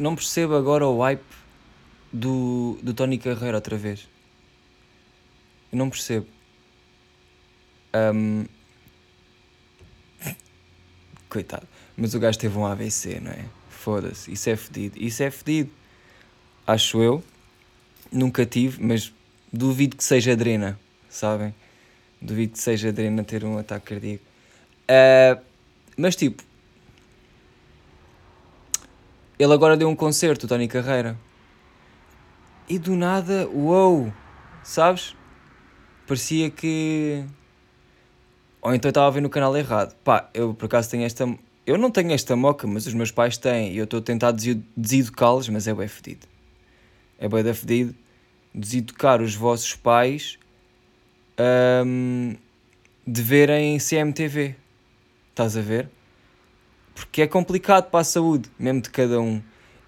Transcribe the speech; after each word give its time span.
não 0.00 0.14
percebo 0.14 0.54
agora 0.56 0.86
o 0.86 1.00
hype 1.00 1.22
do, 2.12 2.78
do 2.82 2.94
Tony 2.94 3.18
Carreira 3.18 3.56
outra 3.56 3.76
vez. 3.76 4.08
Eu 5.70 5.78
não 5.78 5.90
percebo. 5.90 6.26
Um... 7.94 8.44
Coitado. 11.28 11.66
Mas 11.96 12.14
o 12.14 12.20
gajo 12.20 12.38
teve 12.38 12.56
um 12.56 12.66
AVC, 12.66 13.20
não 13.20 13.30
é? 13.30 13.44
Foda-se. 13.68 14.32
Isso 14.32 14.50
é 14.50 14.56
fedido. 14.56 15.00
Isso 15.00 15.22
é 15.22 15.30
fedido. 15.30 15.70
Acho 16.66 17.02
eu. 17.02 17.22
Nunca 18.10 18.44
tive, 18.44 18.82
mas 18.82 19.12
duvido 19.52 19.96
que 19.96 20.02
seja 20.02 20.32
adrena, 20.32 20.78
sabem? 21.08 21.54
Duvido 22.20 22.54
que 22.54 22.58
seja 22.58 22.88
adrena 22.88 23.22
ter 23.22 23.44
um 23.44 23.56
ataque 23.56 23.86
cardíaco. 23.86 24.24
Uh, 24.90 25.40
mas 25.96 26.16
tipo, 26.16 26.42
ele 29.42 29.54
agora 29.54 29.74
deu 29.74 29.88
um 29.88 29.96
concerto, 29.96 30.44
o 30.44 30.48
Tony 30.48 30.68
Carreira. 30.68 31.16
E 32.68 32.78
do 32.78 32.94
nada, 32.94 33.48
uou, 33.48 34.12
sabes? 34.62 35.16
Parecia 36.06 36.50
que. 36.50 37.24
Ou 38.60 38.74
então 38.74 38.88
eu 38.88 38.90
estava 38.90 39.06
a 39.06 39.10
ver 39.10 39.22
no 39.22 39.30
canal 39.30 39.56
errado. 39.56 39.96
Pá, 40.04 40.28
eu 40.34 40.52
por 40.52 40.66
acaso 40.66 40.90
tenho 40.90 41.04
esta. 41.04 41.26
Eu 41.66 41.78
não 41.78 41.90
tenho 41.90 42.12
esta 42.12 42.36
moca, 42.36 42.66
mas 42.66 42.86
os 42.86 42.92
meus 42.92 43.10
pais 43.10 43.38
têm. 43.38 43.72
E 43.72 43.78
eu 43.78 43.84
estou 43.84 44.00
a 44.00 44.02
tentar 44.02 44.32
deseducá-los, 44.76 45.48
mas 45.48 45.66
é 45.66 45.72
bem 45.72 45.88
fedido. 45.88 46.26
É 47.18 47.26
bem 47.26 47.54
fedido. 47.54 47.94
Deseducar 48.54 49.22
os 49.22 49.34
vossos 49.34 49.74
pais 49.74 50.38
um, 51.86 52.36
de 53.06 53.22
verem 53.22 53.78
CMTV. 53.78 54.54
Estás 55.30 55.56
a 55.56 55.62
ver? 55.62 55.88
Porque 56.94 57.22
é 57.22 57.26
complicado 57.26 57.90
para 57.90 58.00
a 58.00 58.04
saúde, 58.04 58.50
mesmo 58.58 58.80
de 58.80 58.90
cada 58.90 59.20
um. 59.20 59.42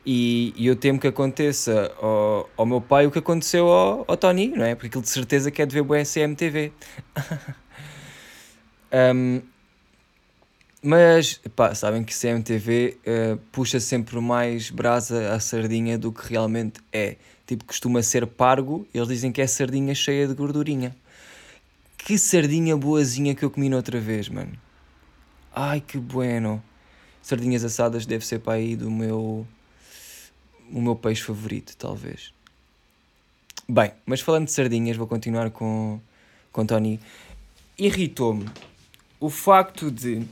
E, 0.05 0.53
e 0.57 0.67
eu 0.67 0.75
temo 0.75 0.99
que 0.99 1.07
aconteça 1.07 1.93
ao, 2.01 2.51
ao 2.57 2.67
meu 2.67 2.81
pai 2.81 3.07
o 3.07 3.11
que 3.11 3.19
aconteceu 3.19 3.69
ao, 3.69 4.05
ao 4.09 4.17
Tony, 4.17 4.49
não 4.49 4.65
é? 4.65 4.75
Porque 4.75 4.97
ele 4.97 5.03
de 5.03 5.11
certeza 5.11 5.51
quer 5.51 5.67
de 5.67 5.75
ver 5.75 5.83
o 5.83 5.87
CMTV. 5.87 6.73
um, 9.15 9.43
mas, 10.85 11.41
pá, 11.55 11.73
sabem 11.77 12.03
que 12.03 12.13
CMTV 12.13 12.97
uh, 12.97 13.01
eh, 13.05 13.39
puxa 13.53 13.79
sempre 13.79 14.21
mais 14.21 14.69
brasa 14.69 15.33
à 15.33 15.39
sardinha 15.39 15.97
do 15.97 16.11
que 16.11 16.29
realmente 16.29 16.81
é. 16.93 17.17
Tipo, 17.47 17.65
costuma 17.65 18.03
ser 18.03 18.27
pargo, 18.27 18.85
eles 18.93 19.07
dizem 19.07 19.31
que 19.31 19.41
é 19.41 19.47
sardinha 19.47 19.95
cheia 19.95 20.27
de 20.27 20.35
gordurinha. 20.35 20.97
Que 21.97 22.19
sardinha 22.19 22.77
boazinha 22.77 23.33
que 23.33 23.45
eu 23.45 23.51
comi 23.51 23.73
outra 23.73 24.01
vez, 24.01 24.29
mano. 24.29 24.53
Ai, 25.55 25.81
que 25.81 25.99
bueno. 25.99 26.61
Sardinhas 27.23 27.65
assadas 27.65 28.05
deve 28.05 28.27
ser 28.27 28.41
para 28.41 28.55
aí 28.55 28.75
do 28.75 28.91
meu. 28.91 29.47
o 30.71 30.81
meu 30.81 30.97
peixe 30.97 31.23
favorito, 31.23 31.77
talvez. 31.77 32.35
Bem, 33.69 33.93
mas 34.05 34.21
falando 34.21 34.47
de 34.47 34.53
sardinhas, 34.53 34.97
vou 34.97 35.07
continuar 35.07 35.51
com, 35.51 36.01
com 36.51 36.67
Tony. 36.67 36.99
Irritou-me 37.79 38.47
o 39.21 39.31
facto 39.31 39.91
de. 39.91 40.27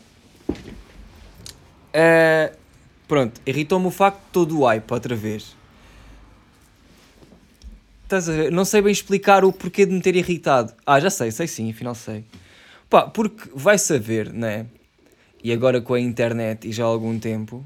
Uh, 1.95 2.57
pronto, 3.07 3.41
irritou-me 3.47 3.87
o 3.87 3.91
facto 3.91 4.19
de 4.19 4.33
todo 4.33 4.59
o 4.59 4.65
hype 4.67 4.91
outra 4.91 5.15
vez. 5.15 5.57
Estás 8.03 8.29
a 8.29 8.33
ver? 8.33 8.51
Não 8.51 8.65
sei 8.65 8.83
bem 8.83 8.91
explicar 8.91 9.45
o 9.45 9.53
porquê 9.53 9.87
de 9.87 9.93
me 9.93 10.01
ter 10.01 10.17
irritado. 10.17 10.75
Ah, 10.85 10.99
já 10.99 11.09
sei, 11.09 11.31
sei 11.31 11.47
sim, 11.47 11.71
afinal 11.71 11.95
sei. 11.95 12.25
Pá, 12.89 13.03
porque 13.03 13.49
vai 13.55 13.79
saber, 13.79 14.33
né? 14.33 14.67
E 15.43 15.53
agora 15.53 15.81
com 15.81 15.95
a 15.95 16.01
internet 16.01 16.69
e 16.69 16.73
já 16.73 16.85
há 16.85 16.87
algum 16.87 17.19
tempo, 17.19 17.65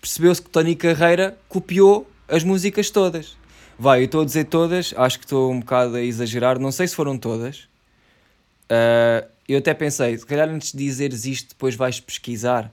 percebeu-se 0.00 0.40
que 0.40 0.50
Tony 0.50 0.74
Carreira 0.74 1.36
copiou 1.48 2.08
as 2.28 2.42
músicas 2.42 2.90
todas. 2.90 3.36
Vai, 3.78 4.00
eu 4.00 4.04
estou 4.04 4.22
a 4.22 4.24
dizer 4.24 4.44
todas, 4.44 4.94
acho 4.96 5.18
que 5.18 5.24
estou 5.24 5.50
um 5.50 5.60
bocado 5.60 5.96
a 5.96 6.00
exagerar, 6.00 6.58
não 6.58 6.70
sei 6.70 6.86
se 6.86 6.94
foram 6.94 7.18
todas. 7.18 7.68
Uh, 8.64 9.26
eu 9.48 9.58
até 9.58 9.74
pensei, 9.74 10.16
se 10.16 10.24
calhar 10.24 10.48
antes 10.48 10.72
de 10.72 10.78
dizeres 10.78 11.26
isto, 11.26 11.50
depois 11.50 11.74
vais 11.74 12.00
pesquisar, 12.00 12.72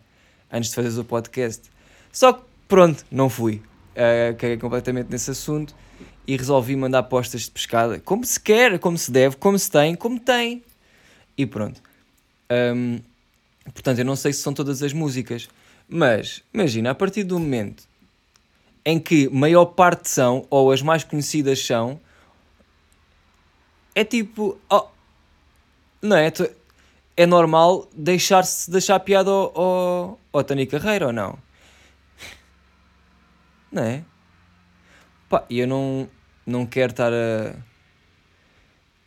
antes 0.52 0.70
de 0.70 0.76
fazeres 0.76 0.98
o 0.98 1.04
podcast. 1.04 1.70
Só 2.12 2.34
que, 2.34 2.44
pronto, 2.68 3.06
não 3.12 3.30
fui. 3.30 3.62
Uh, 3.92 4.36
caguei 4.38 4.58
completamente 4.58 5.10
nesse 5.10 5.32
assunto 5.32 5.76
e 6.26 6.38
resolvi 6.38 6.76
mandar 6.76 7.00
apostas 7.00 7.42
de 7.42 7.52
pescada 7.52 8.00
como 8.00 8.24
se 8.24 8.40
quer, 8.40 8.80
como 8.80 8.98
se 8.98 9.12
deve, 9.12 9.36
como 9.36 9.58
se 9.58 9.70
tem, 9.70 9.96
como 9.96 10.20
tem. 10.20 10.64
E 11.38 11.46
pronto. 11.46 11.82
Um, 12.50 13.00
portanto, 13.66 14.00
eu 14.00 14.06
não 14.06 14.16
sei 14.16 14.34
se 14.34 14.42
são 14.42 14.54
todas 14.54 14.82
as 14.82 14.94
músicas, 14.94 15.50
mas 15.88 16.44
imagina, 16.54 16.92
a 16.92 16.96
partir 16.96 17.24
do 17.24 17.40
momento 17.40 17.84
em 18.84 19.00
que 19.00 19.30
maior 19.30 19.66
parte 19.66 20.10
são, 20.10 20.46
ou 20.50 20.72
as 20.72 20.82
mais 20.82 21.04
conhecidas 21.04 21.66
são, 21.66 22.00
é 23.94 24.04
tipo. 24.04 24.60
Oh, 24.70 24.88
não 26.02 26.18
é? 26.18 26.32
É 27.16 27.26
normal 27.26 27.88
deixar-se 27.94 28.72
deixar 28.72 29.00
piada 29.02 29.30
ao, 29.30 29.60
ao, 29.60 30.20
ao 30.34 30.44
Tony 30.44 30.66
Carreira 30.66 31.08
ou 31.08 31.14
não? 31.14 31.38
Não 33.72 33.84
é? 33.84 34.04
Pá, 35.30 35.46
eu 35.50 35.66
não, 35.66 36.10
não 36.46 36.66
quero 36.66 36.92
estar 36.92 37.14
a. 37.14 37.56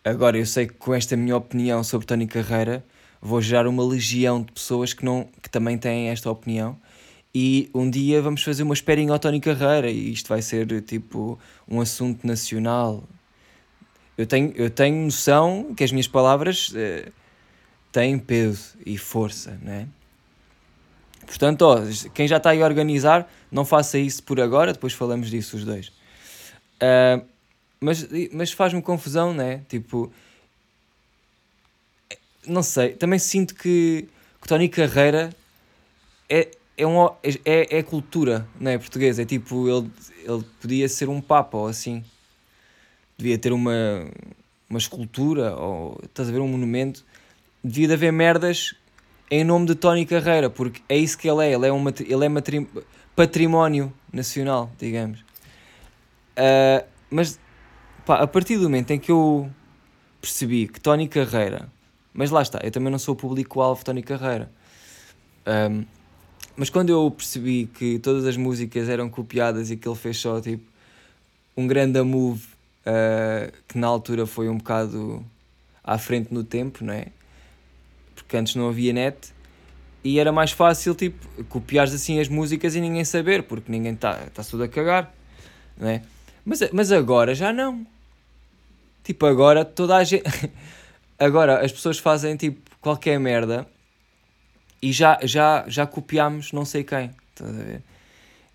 Agora, 0.04 0.38
eu 0.38 0.46
sei 0.46 0.66
que 0.66 0.74
com 0.74 0.94
esta 0.94 1.16
minha 1.16 1.36
opinião 1.36 1.84
sobre 1.84 2.06
Tony 2.06 2.26
Carreira 2.26 2.84
vou 3.24 3.40
gerar 3.40 3.66
uma 3.66 3.82
legião 3.82 4.42
de 4.42 4.52
pessoas 4.52 4.92
que, 4.92 5.02
não, 5.02 5.26
que 5.42 5.48
também 5.48 5.78
têm 5.78 6.10
esta 6.10 6.30
opinião. 6.30 6.76
E 7.34 7.70
um 7.74 7.88
dia 7.88 8.20
vamos 8.20 8.42
fazer 8.42 8.62
uma 8.62 8.74
esperinha 8.74 9.12
ao 9.12 9.18
Tony 9.18 9.40
Carreira 9.40 9.90
e 9.90 10.12
isto 10.12 10.28
vai 10.28 10.42
ser 10.42 10.82
tipo 10.82 11.38
um 11.66 11.80
assunto 11.80 12.26
nacional. 12.26 13.02
Eu 14.16 14.26
tenho, 14.26 14.52
eu 14.54 14.68
tenho 14.68 15.04
noção 15.06 15.74
que 15.74 15.82
as 15.82 15.90
minhas 15.90 16.06
palavras 16.06 16.68
uh, 16.68 17.10
têm 17.90 18.18
peso 18.18 18.76
e 18.84 18.98
força, 18.98 19.58
né? 19.62 19.88
Portanto, 21.26 21.62
ó, 21.62 21.78
quem 22.12 22.28
já 22.28 22.36
está 22.36 22.50
aí 22.50 22.62
a 22.62 22.66
organizar, 22.66 23.28
não 23.50 23.64
faça 23.64 23.98
isso 23.98 24.22
por 24.22 24.38
agora, 24.38 24.74
depois 24.74 24.92
falamos 24.92 25.30
disso 25.30 25.56
os 25.56 25.64
dois. 25.64 25.88
Uh, 26.76 27.24
mas 27.80 28.06
mas 28.32 28.52
faz-me 28.52 28.82
confusão, 28.82 29.32
né? 29.32 29.62
Tipo, 29.66 30.12
não 32.46 32.62
sei, 32.62 32.90
também 32.90 33.18
sinto 33.18 33.54
que, 33.54 34.08
que 34.40 34.48
Tony 34.48 34.68
Carreira 34.68 35.30
é, 36.28 36.50
é, 36.76 36.86
um, 36.86 37.06
é, 37.44 37.78
é 37.78 37.82
cultura 37.82 38.46
né, 38.58 38.78
portuguesa. 38.78 39.22
É 39.22 39.24
tipo, 39.24 39.68
ele, 39.68 39.90
ele 40.24 40.44
podia 40.60 40.88
ser 40.88 41.08
um 41.08 41.20
papa 41.20 41.56
ou 41.56 41.66
assim. 41.66 42.04
Devia 43.16 43.38
ter 43.38 43.52
uma, 43.52 43.72
uma 44.68 44.78
escultura 44.78 45.54
ou 45.56 46.00
estás 46.04 46.28
a 46.28 46.32
ver 46.32 46.40
um 46.40 46.48
monumento. 46.48 47.04
Devia 47.62 47.88
de 47.88 47.94
haver 47.94 48.12
merdas 48.12 48.74
em 49.30 49.44
nome 49.44 49.66
de 49.66 49.74
Tony 49.74 50.04
Carreira, 50.04 50.50
porque 50.50 50.82
é 50.88 50.96
isso 50.96 51.16
que 51.16 51.28
ele 51.28 51.46
é. 51.46 51.52
Ele 51.52 51.66
é, 51.66 51.72
um, 51.72 51.84
ele 51.88 52.26
é 52.26 52.84
património 53.14 53.92
nacional, 54.12 54.70
digamos. 54.78 55.20
Uh, 56.36 56.84
mas 57.08 57.38
pá, 58.04 58.16
a 58.16 58.26
partir 58.26 58.56
do 58.56 58.64
momento 58.64 58.90
em 58.90 58.98
que 58.98 59.12
eu 59.12 59.48
percebi 60.20 60.66
que 60.66 60.80
Tony 60.80 61.06
Carreira, 61.06 61.68
mas 62.14 62.30
lá 62.30 62.40
está, 62.40 62.60
eu 62.62 62.70
também 62.70 62.90
não 62.90 62.98
sou 62.98 63.14
o 63.14 63.16
público-alvo 63.16 63.84
Tony 63.84 64.02
Carreira. 64.02 64.50
Um, 65.46 65.84
mas 66.56 66.70
quando 66.70 66.90
eu 66.90 67.10
percebi 67.10 67.66
que 67.66 67.98
todas 67.98 68.24
as 68.24 68.36
músicas 68.36 68.88
eram 68.88 69.10
copiadas 69.10 69.70
e 69.70 69.76
que 69.76 69.88
ele 69.88 69.96
fez 69.96 70.16
só 70.16 70.40
tipo 70.40 70.64
um 71.56 71.66
grande 71.66 72.00
move 72.02 72.46
uh, 72.86 73.52
que 73.66 73.76
na 73.76 73.88
altura 73.88 74.24
foi 74.26 74.48
um 74.48 74.56
bocado 74.56 75.24
à 75.82 75.98
frente 75.98 76.32
no 76.32 76.44
tempo, 76.44 76.84
não 76.84 76.94
é? 76.94 77.08
Porque 78.14 78.36
antes 78.36 78.54
não 78.54 78.68
havia 78.68 78.92
net 78.92 79.34
e 80.04 80.20
era 80.20 80.30
mais 80.30 80.52
fácil 80.52 80.94
tipo 80.94 81.44
copiar 81.44 81.86
assim 81.86 82.20
as 82.20 82.28
músicas 82.28 82.76
e 82.76 82.80
ninguém 82.80 83.04
saber, 83.04 83.42
porque 83.42 83.70
ninguém 83.70 83.94
está 83.94 84.14
tá 84.32 84.44
tudo 84.44 84.62
a 84.62 84.68
cagar, 84.68 85.12
não 85.76 85.88
é? 85.88 86.02
Mas, 86.44 86.60
mas 86.72 86.92
agora 86.92 87.34
já 87.34 87.52
não. 87.52 87.84
Tipo, 89.02 89.26
agora 89.26 89.64
toda 89.64 89.96
a 89.96 90.04
gente. 90.04 90.24
agora 91.18 91.64
as 91.64 91.72
pessoas 91.72 91.98
fazem 91.98 92.36
tipo 92.36 92.70
qualquer 92.80 93.18
merda 93.18 93.66
e 94.80 94.92
já, 94.92 95.18
já, 95.22 95.64
já 95.66 95.86
copiamos 95.86 96.52
não 96.52 96.64
sei 96.64 96.84
quem. 96.84 97.10
Estás 97.30 97.50
a 97.58 97.62
ver? 97.62 97.82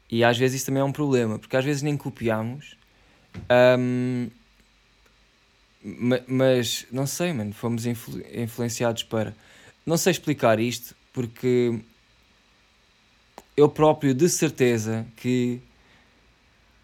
E 0.10 0.24
às 0.24 0.38
vezes 0.38 0.58
isso 0.58 0.66
também 0.66 0.82
é 0.82 0.84
um 0.84 0.92
problema, 0.92 1.38
porque 1.38 1.56
às 1.56 1.64
vezes 1.64 1.82
nem 1.82 1.96
copiamos. 1.96 2.76
Um, 3.86 4.30
mas 6.28 6.86
não 6.92 7.06
sei, 7.08 7.32
mano, 7.32 7.54
fomos 7.54 7.86
influ 7.86 8.22
influenciados 8.34 9.04
para. 9.04 9.36
Não 9.86 9.98
sei 9.98 10.12
explicar 10.12 10.60
isto, 10.60 10.96
porque 11.14 11.80
eu 13.56 13.70
próprio 13.70 14.14
de 14.14 14.28
certeza 14.30 15.06
que 15.16 15.62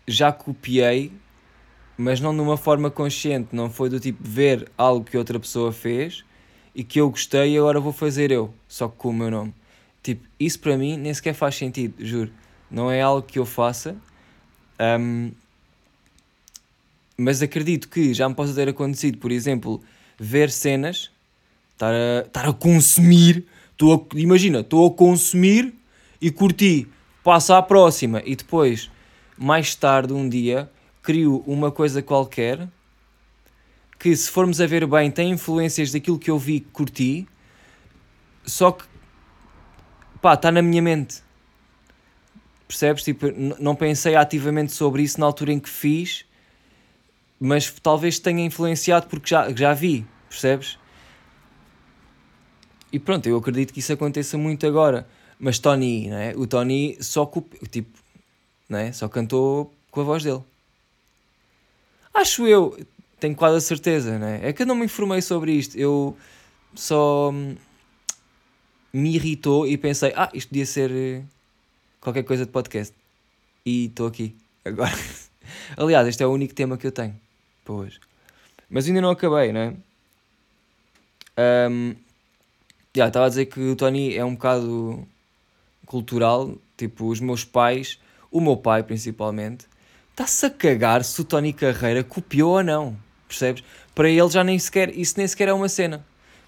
já 0.08 0.32
copiei, 0.32 1.12
mas 1.98 2.20
não 2.20 2.34
de 2.34 2.42
uma 2.42 2.58
forma 2.58 2.90
consciente, 2.92 3.50
não 3.52 3.70
foi 3.70 3.90
do 3.90 4.00
tipo 4.00 4.20
ver 4.22 4.70
algo 4.78 5.06
que 5.06 5.18
outra 5.18 5.40
pessoa 5.40 5.72
fez 5.72 6.24
e 6.74 6.84
que 6.84 7.00
eu 7.00 7.10
gostei 7.10 7.54
e 7.54 7.58
agora 7.58 7.80
vou 7.80 7.94
fazer 7.94 8.32
eu, 8.32 8.54
só 8.68 8.88
com 8.88 9.10
o 9.10 9.14
meu 9.14 9.32
nome. 9.32 9.54
Tipo, 10.04 10.28
isso 10.40 10.60
para 10.60 10.78
mim 10.78 10.98
nem 10.98 11.14
sequer 11.14 11.34
faz 11.34 11.56
sentido, 11.56 11.96
juro. 12.00 12.32
Não 12.70 12.92
é 12.92 13.02
algo 13.02 13.26
que 13.26 13.40
eu 13.40 13.46
faça, 13.46 13.96
Um, 14.80 15.32
mas 17.18 17.42
acredito 17.42 17.88
que 17.88 18.14
já 18.14 18.28
me 18.28 18.36
possa 18.36 18.54
ter 18.54 18.68
acontecido, 18.68 19.18
por 19.18 19.32
exemplo, 19.32 19.82
ver 20.20 20.52
cenas, 20.52 21.10
estar 21.74 21.94
a, 21.94 22.26
estar 22.28 22.48
a 22.50 22.54
consumir, 22.54 23.46
a, 23.82 24.18
imagina, 24.18 24.60
estou 24.60 24.88
a 24.88 24.92
consumir 24.92 25.74
e 26.22 26.30
curti, 26.30 26.88
passo 27.24 27.54
à 27.54 27.62
próxima 27.62 28.22
e 28.26 28.36
depois, 28.36 28.92
mais 29.38 29.76
tarde, 29.76 30.14
um 30.14 30.28
dia, 30.28 30.70
crio 31.06 31.44
uma 31.46 31.72
coisa 31.72 32.02
qualquer 32.02 32.68
que, 34.00 34.16
se 34.16 34.30
formos 34.30 34.60
a 34.60 34.68
ver 34.68 34.86
bem, 34.86 35.10
tem 35.12 35.32
influências 35.32 35.92
daquilo 35.92 36.20
que 36.20 36.30
eu 36.30 36.38
vi 36.38 36.60
que 36.60 36.70
curti, 36.72 37.28
só 38.46 38.72
que 38.72 38.84
pá, 40.22 40.34
está 40.34 40.52
na 40.52 40.62
minha 40.62 40.82
mente. 40.82 41.24
Percebes? 42.68 43.04
Tipo, 43.04 43.28
não 43.60 43.76
pensei 43.76 44.16
ativamente 44.16 44.72
sobre 44.72 45.04
isso 45.04 45.20
na 45.20 45.26
altura 45.28 45.54
em 45.54 45.60
que 45.60 45.70
fiz, 45.70 46.26
mas 47.40 47.72
talvez 47.82 48.18
tenha 48.18 48.44
influenciado 48.44 49.08
porque 49.08 49.30
já, 49.30 49.52
já 49.54 49.74
vi, 49.74 50.06
percebes? 50.28 50.80
E 52.92 53.00
pronto, 53.00 53.28
eu 53.28 53.38
acredito 53.38 53.74
que 53.74 53.80
isso 53.80 53.94
aconteça 53.94 54.38
muito 54.38 54.66
agora. 54.66 55.08
Mas 55.38 55.60
Tony, 55.60 56.08
não 56.08 56.18
é? 56.18 56.34
O 56.36 56.48
Tony 56.48 56.98
só, 57.02 57.30
tipo, 57.70 58.00
não 58.68 58.80
é? 58.80 58.92
só 58.92 59.08
cantou 59.08 59.74
com 59.92 60.02
a 60.02 60.04
voz 60.04 60.24
dele. 60.24 60.42
Acho 62.16 62.48
eu, 62.48 62.78
tenho 63.20 63.36
quase 63.36 63.58
a 63.58 63.62
certeza, 63.62 64.18
não 64.18 64.28
é? 64.28 64.54
Que 64.54 64.64
eu 64.64 64.66
não 64.66 64.76
me 64.76 64.86
informei 64.86 65.22
sobre 65.22 65.52
isto. 65.52 65.78
Eu 65.78 66.18
só 66.74 67.34
me 68.94 69.16
irritou 69.16 69.68
e 69.68 69.78
pensei, 69.78 70.14
ah, 70.16 70.30
isto 70.34 70.48
podia 70.48 70.66
ser 70.66 70.92
eh, 70.92 71.22
qualquer 72.00 72.24
coisa 72.24 72.46
de 72.46 72.52
podcast. 72.54 72.96
E 73.66 73.88
estou 73.88 74.08
aqui, 74.08 74.34
agora. 74.64 74.94
Aliás, 75.76 76.08
este 76.08 76.24
é 76.24 76.26
o 76.26 76.32
único 76.32 76.54
tema 76.54 76.78
que 76.78 76.88
eu 76.88 76.92
tenho 76.92 77.20
para 77.66 77.74
hoje. 77.74 78.00
Mas 78.70 78.88
ainda 78.88 79.02
não 79.02 79.10
acabei, 79.10 79.52
não 79.52 79.60
é? 79.60 79.74
Um, 81.70 81.96
yeah, 82.96 83.10
estava 83.10 83.26
a 83.26 83.30
dizer 83.30 83.48
que 83.48 83.60
o 83.60 83.76
Tony 83.76 84.16
é 84.16 84.24
um 84.24 84.36
bocado 84.36 85.06
cultural, 85.86 86.56
tipo, 86.78 87.08
os 87.08 87.20
meus 87.20 87.44
pais, 87.44 88.00
o 88.32 88.40
meu 88.40 88.56
pai 88.56 88.84
principalmente, 88.84 89.68
está-se 90.16 90.46
a 90.46 90.50
cagar 90.50 91.04
se 91.04 91.20
o 91.20 91.26
Tony 91.26 91.52
Carreira 91.52 92.02
copiou 92.02 92.54
ou 92.54 92.64
não, 92.64 92.96
percebes? 93.28 93.62
Para 93.94 94.10
ele 94.10 94.30
já 94.30 94.46
nem 94.46 94.58
sequer, 94.58 94.98
isso 94.98 95.16
nem 95.18 95.28
sequer 95.28 95.50
é 95.50 95.54
uma 95.54 95.68
cena. 95.68 96.06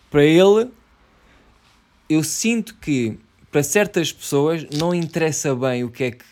Para 0.09 0.23
ele, 0.23 0.69
eu 2.09 2.23
sinto 2.23 2.75
que 2.75 3.19
para 3.51 3.61
certas 3.61 4.13
pessoas 4.13 4.65
não 4.71 4.95
interessa 4.95 5.53
bem 5.53 5.83
o 5.83 5.91
que 5.91 6.05
é 6.05 6.11
que 6.11 6.25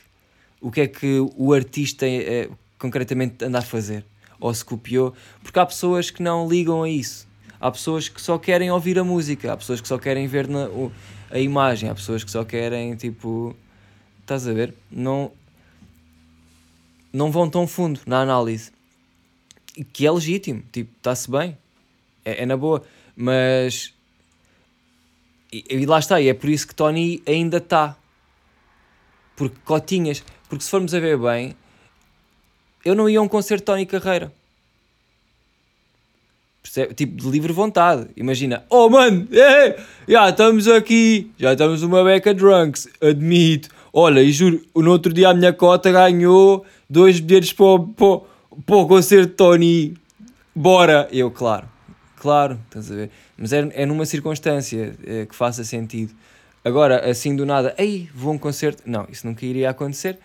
o, 0.62 0.72
que 0.72 0.82
é 0.82 0.88
que 0.88 1.20
o 1.36 1.54
artista 1.54 2.08
é, 2.08 2.50
concretamente 2.80 3.44
anda 3.44 3.60
a 3.60 3.62
fazer 3.62 4.06
ou 4.40 4.54
se 4.54 4.64
copiou, 4.64 5.14
porque 5.44 5.60
há 5.60 5.66
pessoas 5.66 6.10
que 6.10 6.24
não 6.24 6.48
ligam 6.48 6.84
a 6.84 6.90
isso. 6.90 7.28
Há 7.60 7.70
pessoas 7.70 8.08
que 8.08 8.22
só 8.22 8.38
querem 8.38 8.72
ouvir 8.72 8.98
a 8.98 9.04
música, 9.04 9.52
há 9.52 9.58
pessoas 9.58 9.82
que 9.82 9.88
só 9.88 9.98
querem 9.98 10.26
ver 10.28 10.48
na, 10.48 10.68
o, 10.68 10.92
a 11.30 11.40
imagem, 11.40 11.90
há 11.90 11.96
pessoas 11.96 12.24
que 12.24 12.32
só 12.32 12.46
querem 12.46 12.96
tipo. 12.96 13.56
Estás 14.22 14.48
a 14.48 14.54
ver? 14.54 14.74
Não, 14.90 15.32
não 17.16 17.32
vão 17.32 17.50
tão 17.50 17.66
fundo 17.66 18.02
na 18.06 18.20
análise. 18.20 18.72
Que 19.94 20.06
é 20.06 20.12
legítimo, 20.12 20.64
tipo, 20.72 20.92
está-se 20.98 21.30
bem, 21.30 21.58
é, 22.24 22.44
é 22.44 22.46
na 22.46 22.56
boa, 22.56 22.84
mas 23.16 23.94
e, 25.52 25.64
e, 25.70 25.86
lá 25.86 26.00
está, 26.00 26.20
e 26.20 26.28
é 26.28 26.34
por 26.34 26.50
isso 26.50 26.68
que 26.68 26.76
Tony 26.76 27.22
ainda 27.26 27.58
está. 27.58 27.96
Porque 29.36 29.56
cotinhas. 29.64 30.24
Porque 30.50 30.64
se 30.64 30.70
formos 30.70 30.94
a 30.94 31.00
ver 31.00 31.18
bem, 31.18 31.56
eu 32.84 32.96
não 32.96 33.10
ia 33.10 33.20
a 33.20 33.22
um 33.22 33.28
concerto 33.28 33.66
Tony 33.66 33.86
Carreira. 33.86 34.32
Tipo, 36.96 37.16
de 37.16 37.30
livre 37.30 37.54
vontade. 37.54 38.10
Imagina, 38.18 38.66
oh 38.70 38.90
mano, 38.90 39.28
é, 39.32 39.80
já 40.08 40.30
estamos 40.30 40.68
aqui, 40.68 41.32
já 41.38 41.54
estamos 41.54 41.84
uma 41.84 42.04
beca 42.04 42.34
drunks, 42.34 42.90
admito. 43.02 43.70
Olha, 43.94 44.22
e 44.22 44.32
juro, 44.32 44.62
no 44.76 44.92
outro 44.92 45.14
dia 45.14 45.30
a 45.30 45.34
minha 45.34 45.54
cota 45.54 45.90
ganhou 45.90 46.66
dois 46.90 47.20
bilhetes 47.20 47.54
para 47.54 47.66
o, 47.66 48.88
concerto 48.88 49.28
de 49.28 49.34
Tony. 49.34 49.98
Bora! 50.54 51.08
Eu, 51.12 51.30
claro, 51.32 51.68
claro, 52.18 52.60
estás 52.66 52.92
a 52.92 52.96
ver? 52.96 53.12
Mas 53.38 53.52
é, 53.52 53.70
é 53.74 53.86
numa 53.86 54.06
circunstância 54.06 54.96
é, 55.06 55.26
que 55.26 55.36
faça 55.36 55.64
sentido. 55.64 56.14
Agora, 56.64 57.10
assim 57.10 57.36
do 57.36 57.46
nada, 57.46 57.76
ei, 57.78 58.10
vou 58.14 58.32
a 58.32 58.36
um 58.36 58.38
concerto. 58.38 58.82
Não, 58.86 59.06
isso 59.12 59.28
nunca 59.28 59.46
iria 59.46 59.70
acontecer. 59.70 60.18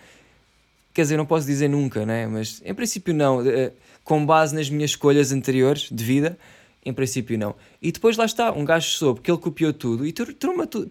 Quer 0.95 1.03
dizer, 1.03 1.17
não 1.17 1.27
posso 1.27 1.47
dizer 1.47 1.69
nunca, 1.69 2.07
né? 2.07 2.27
Mas 2.27 2.63
em 2.65 2.75
princípio 2.75 3.13
não. 3.13 3.47
Eh, 3.47 3.73
com 4.03 4.25
base 4.25 4.55
nas 4.55 4.71
minhas 4.71 4.93
escolhas 4.93 5.33
anteriores 5.33 5.89
de 5.91 6.03
vida, 6.03 6.39
em 6.85 6.93
princípio 6.93 7.39
não. 7.39 7.55
E 7.81 7.93
depois 7.93 8.17
lá 8.17 8.25
está, 8.25 8.51
um 8.53 8.65
gajo 8.65 8.89
soube 8.89 9.21
que 9.21 9.31
ele 9.31 9.39
copiou 9.39 9.73
tudo 9.73 10.07
e 10.07 10.13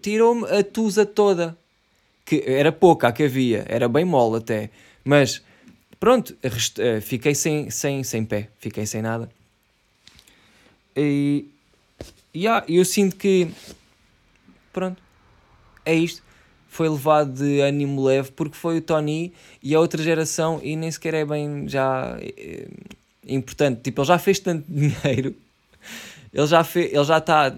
tirou-me 0.00 0.46
a 0.46 0.62
tusa 0.62 1.04
toda. 1.04 1.56
Que 2.24 2.44
era 2.46 2.70
pouca 2.70 3.08
a 3.08 3.12
que 3.12 3.24
havia, 3.24 3.64
era 3.68 3.88
bem 3.88 4.04
mole 4.04 4.38
até. 4.38 4.70
Mas 5.04 5.42
pronto, 6.00 6.36
eh, 6.42 7.00
fiquei 7.00 7.34
sem, 7.34 7.70
sem, 7.70 8.02
sem 8.02 8.24
pé, 8.24 8.48
fiquei 8.58 8.86
sem 8.86 9.02
nada. 9.02 9.30
E 10.96 11.46
yeah, 12.34 12.64
eu 12.66 12.84
sinto 12.84 13.16
que 13.16 13.48
pronto, 14.72 15.00
é 15.84 15.94
isto. 15.94 16.22
Foi 16.68 16.88
levado 16.88 17.32
de 17.32 17.60
ânimo 17.60 18.04
leve 18.04 18.30
porque 18.30 18.56
foi 18.56 18.78
o 18.78 18.80
Tony 18.80 19.32
e 19.62 19.74
a 19.74 19.80
outra 19.80 20.02
geração 20.02 20.60
e 20.62 20.76
nem 20.76 20.90
sequer 20.90 21.14
é 21.14 21.24
bem 21.24 21.68
já 21.68 22.16
é, 22.20 22.68
importante. 23.26 23.82
Tipo, 23.82 24.02
ele 24.02 24.08
já 24.08 24.18
fez 24.18 24.38
tanto 24.38 24.64
dinheiro, 24.70 25.34
ele 26.32 26.46
já, 26.46 26.60
está 27.18 27.54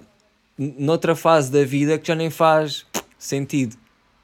noutra 0.58 1.14
fase 1.14 1.52
da 1.52 1.64
vida 1.64 1.98
que 1.98 2.08
já 2.08 2.14
nem 2.14 2.30
faz 2.30 2.86
sentido. 3.18 3.76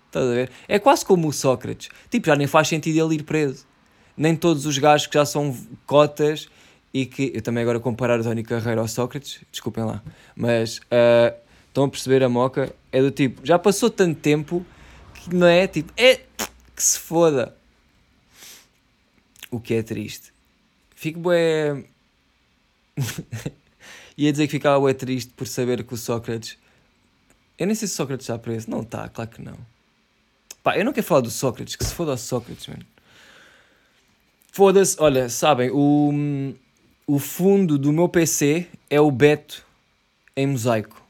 Estás 0.06 0.26
a 0.26 0.34
ver? 0.34 0.50
É 0.66 0.78
quase 0.78 1.04
como 1.04 1.28
o 1.28 1.32
Sócrates. 1.32 1.90
Tipo, 2.10 2.28
já 2.28 2.36
nem 2.36 2.46
faz 2.46 2.68
sentido 2.68 2.98
ele 2.98 3.16
ir 3.16 3.24
preso. 3.24 3.66
Nem 4.18 4.34
todos 4.34 4.66
os 4.66 4.76
gajos 4.76 5.06
que 5.06 5.14
já 5.14 5.24
são 5.24 5.56
cotas 5.86 6.48
e 6.92 7.06
que 7.06 7.32
eu 7.34 7.40
também 7.40 7.62
agora 7.62 7.78
comparar 7.78 8.18
o 8.18 8.22
Tony 8.22 8.42
Carreira 8.42 8.80
ao 8.80 8.88
Sócrates, 8.88 9.40
desculpem 9.52 9.84
lá, 9.84 10.02
mas 10.34 10.78
uh, 10.78 11.34
estão 11.68 11.84
a 11.84 11.88
perceber 11.88 12.22
a 12.22 12.28
moca? 12.28 12.74
É 12.90 13.00
do 13.00 13.10
tipo, 13.10 13.46
já 13.46 13.58
passou 13.58 13.88
tanto 13.88 14.18
tempo 14.20 14.66
que 15.14 15.34
não 15.34 15.46
é 15.46 15.66
tipo, 15.66 15.92
é 15.96 16.16
que 16.16 16.82
se 16.82 16.98
foda. 16.98 17.56
O 19.50 19.58
que 19.58 19.74
é 19.74 19.82
triste. 19.82 20.32
Fico 20.94 21.18
bué. 21.20 21.84
Ia 24.16 24.32
dizer 24.32 24.46
que 24.46 24.52
ficava 24.52 24.78
bué 24.80 24.92
triste 24.92 25.32
por 25.34 25.46
saber 25.46 25.82
que 25.84 25.94
o 25.94 25.96
Sócrates. 25.96 26.58
Eu 27.58 27.66
nem 27.66 27.74
sei 27.74 27.88
se 27.88 27.94
o 27.94 27.96
Sócrates 27.96 28.24
está 28.24 28.38
preso. 28.38 28.70
Não 28.70 28.82
está, 28.82 29.08
claro 29.08 29.30
que 29.30 29.40
não. 29.40 29.56
Pá, 30.62 30.76
eu 30.76 30.84
não 30.84 30.92
quero 30.92 31.06
falar 31.06 31.20
do 31.20 31.30
Sócrates, 31.30 31.76
que 31.76 31.84
se 31.84 31.94
foda 31.94 32.12
o 32.12 32.16
Sócrates, 32.16 32.66
mano. 32.66 32.84
Foda-se, 34.52 34.96
olha, 34.98 35.28
sabem, 35.28 35.70
o 35.72 36.54
o 37.08 37.18
fundo 37.18 37.78
do 37.78 37.90
meu 37.90 38.06
PC 38.06 38.66
é 38.90 39.00
o 39.00 39.10
Beto 39.10 39.64
em 40.36 40.46
mosaico. 40.46 41.02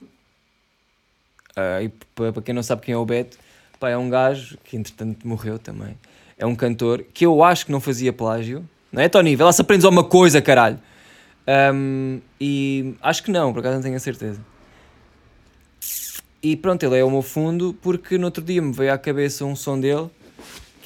Uh, 1.51 1.83
e 1.83 1.89
para 2.15 2.41
quem 2.41 2.55
não 2.55 2.63
sabe 2.63 2.83
quem 2.83 2.95
é 2.95 2.97
o 2.97 3.05
Beto, 3.05 3.37
pá, 3.81 3.91
é 3.91 3.99
um 3.99 4.09
gajo 4.09 4.57
que 4.63 4.77
entretanto 4.77 5.27
morreu 5.27 5.59
também. 5.59 5.99
É 6.39 6.47
um 6.47 6.55
cantor 6.55 7.05
que 7.13 7.27
eu 7.27 7.43
acho 7.43 7.67
que 7.67 7.73
não 7.73 7.81
fazia 7.81 8.13
plágio. 8.13 8.65
Não 8.93 9.03
é, 9.03 9.09
Tony? 9.09 9.35
Vê 9.35 9.43
lá 9.43 9.53
se 9.53 9.61
aprendes 9.61 9.85
alguma 9.85 10.05
coisa, 10.05 10.41
caralho. 10.41 10.79
Um, 11.75 12.21
e 12.41 12.95
acho 13.03 13.25
que 13.25 13.33
não, 13.33 13.53
por 13.53 13.59
acaso 13.59 13.75
não 13.75 13.83
tenho 13.83 13.97
a 13.97 13.99
certeza. 13.99 14.41
E 16.41 16.55
pronto, 16.55 16.81
ele 16.85 16.97
é 16.97 17.03
o 17.03 17.11
meu 17.11 17.23
fundo 17.23 17.77
porque 17.83 18.17
no 18.17 18.27
outro 18.27 18.45
dia 18.45 18.63
me 18.63 18.73
veio 18.73 18.93
à 18.93 18.99
cabeça 18.99 19.45
um 19.45 19.57
som 19.57 19.81
dele 19.81 20.09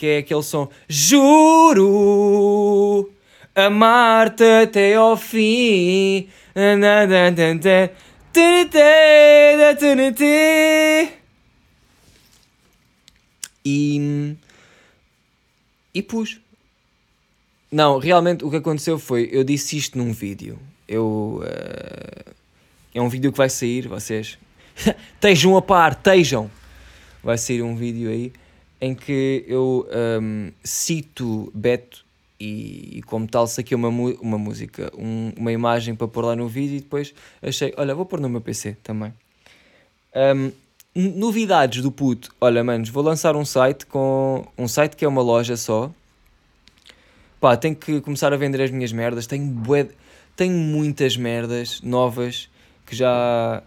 que 0.03 0.07
é 0.09 0.19
aquele 0.19 0.43
som 0.43 0.69
Juro 0.89 1.89
amar-te 3.55 4.43
até 4.43 4.97
ao 4.97 5.17
fim. 5.17 6.29
E. 13.65 14.35
E 15.95 16.03
pus. 16.03 16.41
Não, 17.71 17.99
realmente 17.99 18.45
o 18.45 18.51
que 18.51 18.57
aconteceu 18.57 18.99
foi. 18.99 19.29
Eu 19.31 19.45
disse 19.45 19.77
isto 19.77 19.97
num 19.97 20.13
vídeo. 20.13 20.59
Eu. 20.89 21.45
Uh, 21.45 22.33
é 22.93 23.01
um 23.01 23.09
vídeo 23.09 23.31
que 23.31 23.39
vai 23.39 23.49
sair, 23.49 23.87
vocês. 23.87 24.37
Estejam 25.15 25.57
a 25.57 25.63
par, 25.63 25.93
estejam! 25.93 26.51
Vai 27.23 27.39
sair 27.39 27.63
um 27.63 27.77
vídeo 27.77 28.11
aí 28.11 28.33
em 28.83 28.95
que 28.95 29.45
eu 29.49 29.89
um, 30.21 30.53
cito 30.63 31.51
Beto 31.55 32.05
e, 32.39 32.99
e, 32.99 33.03
como 33.03 33.27
tal 33.27 33.47
saquei 33.47 33.75
uma, 33.75 33.89
uma 33.89 34.37
música, 34.37 34.93
um, 34.99 35.33
uma 35.37 35.53
imagem 35.53 35.95
para 35.95 36.09
pôr 36.09 36.25
lá 36.25 36.37
no 36.37 36.49
vídeo 36.49 36.77
e 36.77 36.81
depois 36.81 37.15
achei, 37.41 37.73
olha, 37.79 37.95
vou 37.95 38.05
pôr 38.05 38.21
no 38.21 38.29
meu 38.29 38.41
PC 38.41 38.77
também. 38.83 39.15
Um, 40.15 40.53
novidades 40.95 41.83
do 41.83 41.91
puto, 41.91 42.35
olha 42.41 42.63
manos, 42.63 42.91
vou 42.91 43.03
lançar 43.03 43.37
um 43.37 43.45
site 43.45 43.87
com 43.87 44.47
um 44.59 44.69
site 44.69 44.97
que 44.97 45.05
é 45.05 45.09
uma 45.09 45.23
loja 45.23 45.57
só 45.57 45.91
pá, 47.43 47.57
tenho 47.57 47.75
que 47.75 48.01
começar 48.01 48.33
a 48.33 48.37
vender 48.37 48.63
as 48.63 48.71
minhas 48.71 48.93
merdas. 48.93 49.27
Tenho, 49.27 49.45
bué, 49.45 49.89
tenho 50.37 50.57
muitas 50.57 51.17
merdas 51.17 51.81
novas 51.83 52.49
que 52.87 52.95
já, 52.95 53.65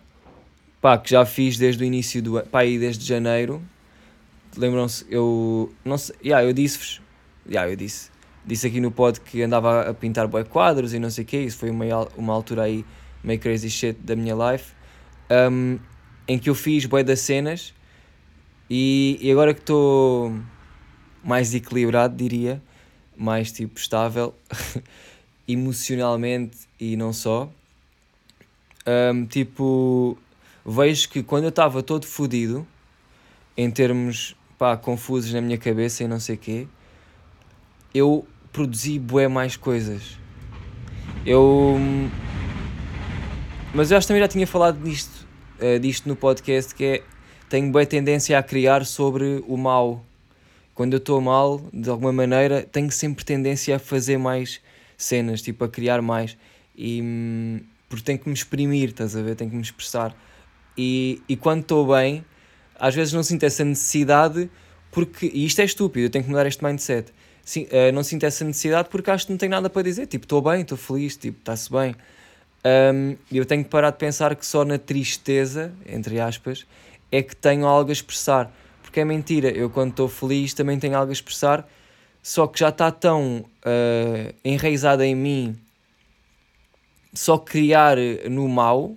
pá, 0.81 0.98
que 0.98 1.12
já 1.12 1.25
fiz 1.25 1.57
desde 1.57 1.84
o 1.84 1.86
início 1.86 2.24
do 2.24 2.38
ano, 2.38 2.48
pá, 2.48 2.62
aí 2.62 2.79
desde 2.79 3.05
janeiro. 3.05 3.62
Lembram-se, 4.57 5.05
eu, 5.09 5.74
não 5.83 5.97
sei, 5.97 6.15
yeah, 6.24 6.45
eu 6.45 6.53
disse-vos, 6.53 7.01
yeah, 7.47 7.69
eu 7.69 7.75
disse, 7.75 8.09
disse 8.45 8.67
aqui 8.67 8.79
no 8.79 8.91
pod 8.91 9.19
que 9.19 9.41
andava 9.41 9.89
a 9.89 9.93
pintar 9.93 10.27
bué 10.27 10.43
quadros 10.43 10.93
e 10.93 11.00
não 11.00 11.09
sei 11.09 11.24
o 11.24 11.27
que, 11.27 11.38
isso 11.38 11.57
foi 11.57 11.69
uma, 11.69 11.85
uma 12.15 12.33
altura 12.33 12.63
aí 12.63 12.85
meio 13.24 13.39
crazy 13.39 13.69
shit 13.69 14.00
da 14.00 14.15
minha 14.15 14.35
life, 14.35 14.74
um, 15.51 15.79
em 16.27 16.39
que 16.39 16.50
eu 16.50 16.55
fiz 16.55 16.85
bué 16.85 17.03
das 17.03 17.19
cenas 17.19 17.74
e, 18.69 19.17
e 19.21 19.31
agora 19.31 19.53
que 19.53 19.59
estou 19.59 20.33
mais 21.24 21.53
equilibrado, 21.53 22.15
diria, 22.15 22.62
mais 23.17 23.51
tipo 23.51 23.79
estável, 23.79 24.33
emocionalmente 25.47 26.59
e 26.79 26.95
não 26.95 27.12
só, 27.12 27.51
um, 28.88 29.25
tipo, 29.25 30.17
vejo 30.65 31.09
que 31.09 31.24
quando 31.24 31.43
eu 31.43 31.50
estava 31.50 31.81
todo 31.81 32.05
fodido, 32.05 32.65
em 33.57 33.69
termos, 33.71 34.35
pá, 34.57 34.77
confusos 34.77 35.33
na 35.33 35.41
minha 35.41 35.57
cabeça 35.57 36.03
e 36.03 36.07
não 36.07 36.19
sei 36.19 36.38
quê, 36.38 36.67
eu 37.93 38.27
produzi 38.51 39.00
bué 39.00 39.27
mais 39.27 39.55
coisas. 39.55 40.17
Eu... 41.25 41.77
Mas 43.74 43.91
eu 43.91 43.97
acho 43.97 44.05
que 44.05 44.09
também 44.09 44.21
já 44.21 44.27
tinha 44.27 44.47
falado 44.47 44.81
disto, 44.81 45.27
uh, 45.59 45.79
disto 45.79 46.07
no 46.07 46.15
podcast, 46.15 46.74
que 46.74 46.85
é, 46.85 47.03
tenho 47.50 47.71
bué 47.71 47.85
tendência 47.85 48.38
a 48.38 48.43
criar 48.43 48.85
sobre 48.85 49.43
o 49.47 49.57
mal. 49.57 50.03
Quando 50.74 50.93
eu 50.93 50.97
estou 50.97 51.19
mal, 51.19 51.62
de 51.74 51.89
alguma 51.89 52.12
maneira, 52.12 52.63
tenho 52.63 52.91
sempre 52.91 53.24
tendência 53.25 53.75
a 53.75 53.79
fazer 53.79 54.17
mais 54.17 54.62
cenas, 54.97 55.41
tipo, 55.41 55.63
a 55.63 55.69
criar 55.69 56.01
mais. 56.01 56.38
E... 56.75 57.01
Hum, 57.01 57.59
porque 57.88 58.03
tenho 58.03 58.19
que 58.19 58.27
me 58.27 58.33
exprimir, 58.33 58.89
estás 58.89 59.15
a 59.15 59.21
ver? 59.21 59.35
Tenho 59.35 59.50
que 59.50 59.55
me 59.55 59.62
expressar. 59.62 60.15
E, 60.77 61.21
e 61.29 61.35
quando 61.35 61.62
estou 61.62 61.88
bem, 61.88 62.25
às 62.79 62.96
vezes 62.96 63.13
não 63.13 63.24
sinto 63.24 63.44
essa 63.44 63.63
necessidade, 63.63 64.50
porque. 64.91 65.29
E 65.34 65.46
isto 65.46 65.60
é 65.62 65.65
estúpido, 65.65 66.05
eu 66.05 66.10
tenho 66.10 66.24
que 66.24 66.29
mudar 66.29 66.46
este 66.46 66.63
mindset. 66.63 67.12
Sim, 67.44 67.63
uh, 67.65 67.94
não 67.94 68.03
sinto 68.03 68.25
essa 68.25 68.44
necessidade 68.44 68.89
porque 68.89 69.12
acho 69.12 69.27
que 69.27 69.32
não 69.32 69.38
tenho 69.38 69.51
nada 69.51 69.70
para 69.70 69.84
dizer. 69.84 70.08
Tipo, 70.08 70.25
estou 70.25 70.41
bem, 70.41 70.62
estou 70.62 70.77
feliz, 70.77 71.15
tipo, 71.15 71.38
está-se 71.39 71.72
bem. 71.72 71.96
Um, 72.65 73.15
eu 73.32 73.46
tenho 73.46 73.63
que 73.63 73.70
parar 73.70 73.91
de 73.91 73.98
pensar 73.98 74.36
que 74.36 74.46
só 74.46 74.65
na 74.65 74.79
tristeza, 74.79 75.72
entre 75.86 76.20
aspas, 76.20 76.65
é 77.12 77.22
que 77.22 77.36
tenho 77.36 77.67
algo 77.67 77.91
a 77.91 77.94
expressar. 77.94 78.51
Porque 78.82 79.00
é 79.00 79.05
mentira, 79.05 79.50
eu 79.50 79.70
quando 79.70 79.91
estou 79.91 80.08
feliz 80.08 80.53
também 80.53 80.79
tenho 80.79 80.98
algo 80.98 81.12
a 81.12 81.13
expressar, 81.13 81.70
só 82.24 82.48
que 82.48 82.60
já 82.60 82.70
está 82.70 82.89
tão 82.89 83.46
uh, 83.63 84.34
enraizada 84.44 85.05
em 85.05 85.13
mim 85.13 85.55
só 87.13 87.38
criar 87.38 87.98
no 88.29 88.48
mal 88.50 88.96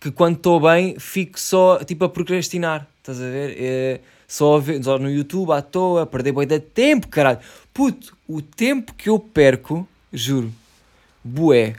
que 0.00 0.10
quando 0.10 0.36
estou 0.36 0.60
bem 0.60 0.98
fico 0.98 1.38
só 1.38 1.82
tipo 1.84 2.04
a 2.04 2.08
procrastinar. 2.08 2.86
Estás 2.98 3.20
a 3.20 3.30
ver? 3.30 3.56
É, 3.58 4.00
só, 4.26 4.56
a 4.56 4.60
ver, 4.60 4.82
só 4.82 4.98
no 4.98 5.10
YouTube 5.10 5.52
à 5.52 5.62
toa, 5.62 6.02
a 6.02 6.06
perder 6.06 6.32
boi 6.32 6.46
de 6.46 6.60
tempo, 6.60 7.08
caralho. 7.08 7.38
Puto, 7.72 8.16
o 8.28 8.42
tempo 8.42 8.94
que 8.94 9.08
eu 9.08 9.18
perco, 9.18 9.88
juro, 10.12 10.52
bué. 11.24 11.76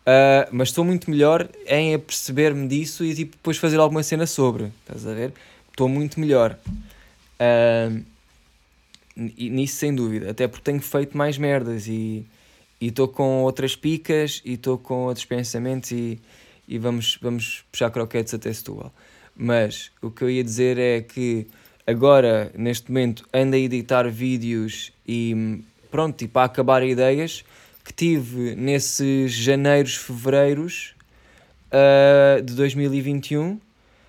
Uh, 0.00 0.48
mas 0.52 0.68
estou 0.68 0.84
muito 0.84 1.10
melhor 1.10 1.48
em 1.66 1.94
aperceber-me 1.94 2.66
disso 2.66 3.04
e 3.04 3.14
tipo, 3.14 3.36
depois 3.36 3.58
fazer 3.58 3.78
alguma 3.78 4.02
cena 4.02 4.26
sobre. 4.26 4.72
Estás 4.80 5.06
a 5.06 5.12
ver? 5.12 5.32
Estou 5.70 5.88
muito 5.88 6.18
melhor. 6.20 6.58
Uh, 7.40 8.02
nisso 9.16 9.76
sem 9.76 9.94
dúvida. 9.94 10.30
Até 10.30 10.46
porque 10.46 10.64
tenho 10.64 10.80
feito 10.80 11.16
mais 11.16 11.36
merdas 11.36 11.86
e 11.86 12.26
estou 12.80 13.08
com 13.08 13.42
outras 13.42 13.74
picas 13.74 14.40
e 14.44 14.54
estou 14.54 14.78
com 14.78 15.04
outros 15.04 15.24
pensamentos 15.24 15.90
e, 15.90 16.20
e 16.68 16.78
vamos, 16.78 17.18
vamos 17.20 17.64
puxar 17.72 17.90
croquetes 17.90 18.34
até 18.34 18.52
Setúbal. 18.52 18.92
Mas 19.34 19.90
o 20.02 20.10
que 20.10 20.22
eu 20.22 20.30
ia 20.30 20.44
dizer 20.44 20.78
é 20.78 21.00
que 21.00 21.46
agora, 21.86 22.52
neste 22.54 22.90
momento, 22.90 23.26
ando 23.32 23.56
a 23.56 23.58
editar 23.58 24.08
vídeos 24.08 24.92
e 25.06 25.62
pronto, 25.90 26.16
tipo, 26.16 26.38
a 26.38 26.44
acabar 26.44 26.82
ideias 26.82 27.44
que 27.84 27.92
tive 27.92 28.54
nesses 28.54 29.32
janeiros, 29.32 29.94
fevereiros 29.96 30.94
uh, 31.72 32.42
de 32.42 32.54
2021. 32.54 33.58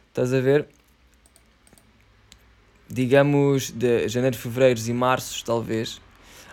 Estás 0.09 0.33
a 0.33 0.41
ver? 0.41 0.67
Digamos, 2.89 3.71
de 3.71 4.07
janeiro, 4.09 4.35
fevereiros 4.35 4.89
e 4.89 4.93
marços, 4.93 5.41
talvez. 5.41 6.01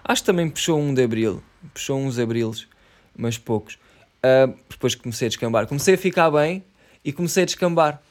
Acho 0.05 0.23
que 0.23 0.27
também 0.27 0.49
puxou 0.49 0.79
um 0.79 0.95
de 0.95 1.03
abril 1.03 1.43
puxou 1.73 1.99
uns 1.99 2.19
abrilos, 2.19 2.67
mas 3.17 3.39
poucos. 3.39 3.79
Uh, 4.19 4.55
depois 4.69 4.95
comecei 4.95 5.27
a 5.27 5.29
descambar. 5.29 5.67
Comecei 5.67 5.95
a 5.95 5.99
ficar 5.99 6.31
bem 6.31 6.65
e 7.05 7.13
comecei 7.13 7.43
a 7.43 7.47
descambar. 7.47 8.03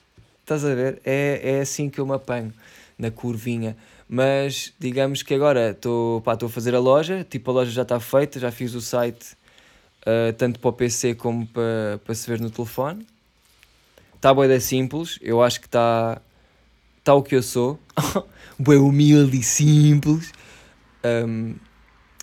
Estás 0.41 0.63
a 0.63 0.73
ver? 0.75 1.01
É, 1.03 1.41
é 1.43 1.59
assim 1.61 1.89
que 1.89 1.99
eu 1.99 2.05
me 2.05 2.13
apanho, 2.13 2.53
na 2.97 3.09
curvinha. 3.09 3.75
Mas 4.07 4.71
digamos 4.79 5.23
que 5.23 5.33
agora 5.33 5.71
estou 5.71 6.23
a 6.25 6.49
fazer 6.49 6.75
a 6.75 6.79
loja, 6.79 7.25
tipo 7.27 7.49
a 7.49 7.53
loja 7.55 7.71
já 7.71 7.81
está 7.81 7.99
feita, 7.99 8.39
já 8.39 8.51
fiz 8.51 8.75
o 8.75 8.81
site 8.81 9.35
uh, 10.01 10.31
tanto 10.33 10.59
para 10.59 10.69
o 10.69 10.73
PC 10.73 11.15
como 11.15 11.47
para, 11.47 11.99
para 12.03 12.13
se 12.13 12.29
ver 12.29 12.39
no 12.39 12.49
telefone. 12.49 13.05
Está 14.15 14.33
boa 14.33 14.47
da 14.47 14.59
simples, 14.59 15.17
eu 15.21 15.41
acho 15.41 15.59
que 15.59 15.67
está 15.67 16.21
tá 17.03 17.13
o 17.13 17.23
que 17.23 17.35
eu 17.35 17.43
sou. 17.43 17.79
Boa 18.57 18.79
humilde 18.79 19.37
e 19.37 19.43
simples. 19.43 20.31
Um, 21.03 21.55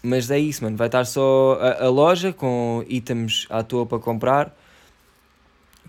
mas 0.02 0.30
é 0.30 0.38
isso, 0.38 0.64
mano. 0.64 0.76
Vai 0.76 0.88
estar 0.88 1.04
só 1.04 1.59
a, 1.61 1.85
a, 1.85 1.88
loja 1.88 2.32
com 2.32 2.85
itens 2.88 3.47
à 3.49 3.62
toa 3.62 3.87
para 3.87 3.99
comprar. 3.99 4.56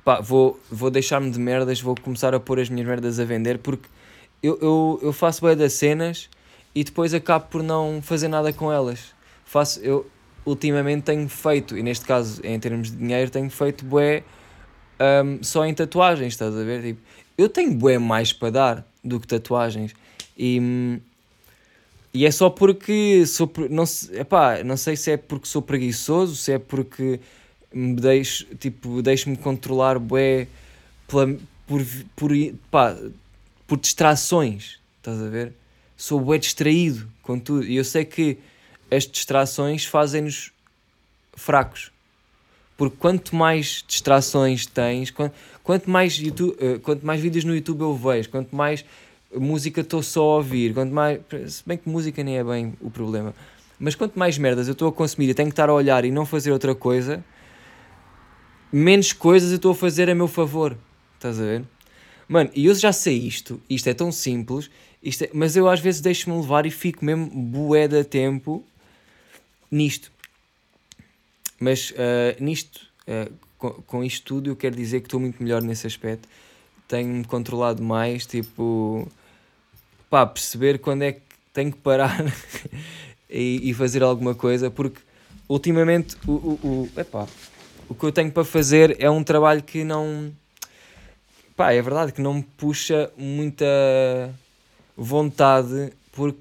Pá, 0.03 0.19
vou, 0.21 0.59
vou 0.69 0.91
deixar-me 0.91 1.31
de 1.31 1.39
merdas, 1.39 1.81
vou 1.81 1.95
começar 1.95 2.33
a 2.35 2.39
pôr 2.39 2.59
as 2.59 2.69
minhas 2.69 2.87
merdas 2.87 3.19
a 3.19 3.25
vender 3.25 3.57
porque 3.59 3.87
eu, 4.41 4.59
eu, 4.61 4.99
eu 5.01 5.13
faço 5.13 5.39
bué 5.41 5.55
das 5.55 5.73
cenas 5.73 6.29
e 6.75 6.83
depois 6.83 7.13
acabo 7.13 7.47
por 7.47 7.63
não 7.63 8.01
fazer 8.01 8.27
nada 8.27 8.51
com 8.51 8.71
elas. 8.71 9.13
Faço, 9.45 9.79
eu 9.79 10.05
ultimamente 10.45 11.03
tenho 11.03 11.27
feito, 11.29 11.77
e 11.77 11.81
neste 11.81 12.05
caso 12.05 12.41
em 12.43 12.59
termos 12.59 12.91
de 12.91 12.97
dinheiro, 12.97 13.31
tenho 13.31 13.49
feito 13.49 13.85
bué 13.85 14.23
um, 14.99 15.41
só 15.41 15.65
em 15.65 15.73
tatuagens, 15.73 16.33
estás 16.33 16.55
a 16.55 16.63
ver? 16.63 16.81
Tipo, 16.81 17.01
eu 17.37 17.47
tenho 17.47 17.73
bué 17.73 17.97
mais 17.97 18.33
para 18.33 18.49
dar 18.49 18.87
do 19.03 19.19
que 19.19 19.27
tatuagens. 19.27 19.93
E 20.37 20.59
hum, 20.59 20.99
e 22.13 22.25
é 22.25 22.31
só 22.31 22.49
porque 22.49 23.25
sou. 23.25 23.51
Não, 23.69 23.85
epá, 24.11 24.63
não 24.63 24.77
sei 24.77 24.95
se 24.95 25.11
é 25.11 25.17
porque 25.17 25.47
sou 25.47 25.61
preguiçoso, 25.61 26.35
se 26.35 26.51
é 26.51 26.59
porque 26.59 27.19
me 27.73 27.95
deixo, 27.95 28.45
tipo, 28.55 29.01
deixo-me 29.01 29.35
controlar 29.35 29.97
bué 29.97 30.47
pela, 31.07 31.35
por, 31.65 31.83
por, 32.15 32.31
pá, 32.69 32.95
por 33.65 33.79
distrações. 33.79 34.79
Estás 34.97 35.19
a 35.19 35.27
ver? 35.27 35.53
Sou 35.97 36.19
bué 36.19 36.37
distraído 36.37 37.09
com 37.23 37.39
tudo. 37.39 37.65
E 37.65 37.77
eu 37.77 37.83
sei 37.83 38.05
que 38.05 38.37
as 38.91 39.07
distrações 39.07 39.85
fazem-nos 39.85 40.51
fracos. 41.35 41.91
Porque 42.77 42.95
quanto 42.97 43.35
mais 43.35 43.83
distrações 43.87 44.67
tens, 44.67 45.09
quanto, 45.09 45.33
quanto, 45.63 45.89
mais 45.89 46.13
YouTube, 46.13 46.55
uh, 46.63 46.79
quanto 46.79 47.05
mais 47.05 47.19
vídeos 47.21 47.43
no 47.43 47.55
YouTube 47.55 47.81
eu 47.81 47.95
vejo, 47.95 48.29
quanto 48.29 48.55
mais 48.55 48.85
música 49.39 49.81
estou 49.81 50.01
só 50.03 50.21
a 50.21 50.35
ouvir, 50.37 50.73
quanto 50.73 50.93
mais. 50.93 51.19
Se 51.47 51.63
bem 51.65 51.77
que 51.77 51.89
música 51.89 52.23
nem 52.23 52.37
é 52.37 52.43
bem 52.43 52.73
o 52.81 52.89
problema. 52.89 53.33
Mas 53.79 53.95
quanto 53.95 54.17
mais 54.17 54.37
merdas 54.37 54.67
eu 54.67 54.73
estou 54.73 54.87
a 54.87 54.91
consumir 54.91 55.29
e 55.29 55.33
tenho 55.33 55.49
que 55.49 55.53
estar 55.53 55.69
a 55.69 55.73
olhar 55.73 56.05
e 56.05 56.11
não 56.11 56.25
fazer 56.25 56.51
outra 56.51 56.73
coisa, 56.73 57.23
menos 58.71 59.11
coisas 59.11 59.51
eu 59.51 59.57
estou 59.57 59.71
a 59.71 59.75
fazer 59.75 60.09
a 60.09 60.15
meu 60.15 60.27
favor. 60.27 60.77
Estás 61.15 61.39
a 61.39 61.43
ver? 61.43 61.63
Mano, 62.27 62.49
e 62.55 62.65
eu 62.65 62.75
já 62.75 62.93
sei 62.93 63.17
isto, 63.17 63.61
isto 63.69 63.89
é 63.89 63.93
tão 63.93 64.11
simples, 64.11 64.69
isto 65.01 65.25
é, 65.25 65.29
mas 65.33 65.55
eu 65.55 65.67
às 65.67 65.79
vezes 65.79 65.99
deixo-me 66.01 66.35
levar 66.37 66.65
e 66.65 66.71
fico 66.71 67.03
mesmo 67.03 67.25
bué 67.27 67.87
da 67.87 68.03
tempo 68.03 68.65
nisto. 69.69 70.11
Mas 71.59 71.91
uh, 71.91 72.41
nisto, 72.43 72.87
uh, 73.07 73.33
com, 73.57 73.71
com 73.71 74.03
isto 74.03 74.25
tudo, 74.25 74.49
eu 74.49 74.55
quero 74.55 74.75
dizer 74.75 75.01
que 75.01 75.07
estou 75.07 75.19
muito 75.19 75.41
melhor 75.41 75.61
nesse 75.61 75.85
aspecto. 75.85 76.27
Tenho-me 76.87 77.25
controlado 77.25 77.83
mais, 77.83 78.25
tipo 78.25 79.07
pá, 80.13 80.27
perceber 80.27 80.77
quando 80.77 81.01
é 81.01 81.13
que 81.13 81.21
tenho 81.51 81.71
que 81.71 81.79
parar 81.79 82.23
e, 83.27 83.67
e, 83.67 83.73
fazer 83.73 84.03
alguma 84.03 84.35
coisa, 84.35 84.69
porque 84.69 85.01
ultimamente 85.49 86.15
o, 86.27 86.31
o, 86.31 86.59
o, 86.63 86.99
epá, 86.99 87.25
o 87.89 87.95
que 87.95 88.03
eu 88.03 88.11
tenho 88.11 88.31
para 88.31 88.45
fazer 88.45 88.95
é 88.99 89.09
um 89.09 89.23
trabalho 89.23 89.63
que 89.63 89.83
não. 89.83 90.31
Pá, 91.55 91.73
é 91.73 91.81
verdade 91.81 92.11
que 92.11 92.21
não 92.21 92.35
me 92.35 92.43
puxa 92.43 93.11
muita 93.17 93.65
vontade, 94.95 95.91
porque 96.11 96.37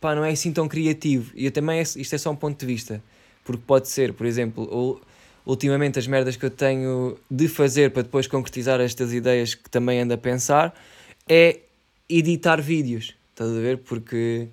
pá, 0.00 0.14
não 0.14 0.24
é 0.24 0.30
assim 0.30 0.50
tão 0.50 0.66
criativo. 0.66 1.30
E 1.34 1.44
eu 1.44 1.52
também, 1.52 1.82
isto 1.82 2.14
é 2.14 2.16
só 2.16 2.30
um 2.30 2.36
ponto 2.36 2.58
de 2.58 2.64
vista, 2.64 3.02
porque 3.44 3.62
pode 3.66 3.86
ser, 3.86 4.14
por 4.14 4.24
exemplo, 4.24 4.98
ultimamente 5.44 5.98
as 5.98 6.06
merdas 6.06 6.36
que 6.36 6.46
eu 6.46 6.50
tenho 6.50 7.18
de 7.30 7.48
fazer 7.48 7.90
para 7.90 8.00
depois 8.00 8.26
concretizar 8.26 8.80
estas 8.80 9.12
ideias 9.12 9.54
que 9.54 9.68
também 9.68 10.00
ando 10.00 10.14
a 10.14 10.16
pensar 10.16 10.74
é 11.28 11.58
editar 12.18 12.60
vídeos, 12.60 13.14
estás 13.32 13.50
a 13.50 13.60
ver? 13.60 13.78
Porque 13.78 14.48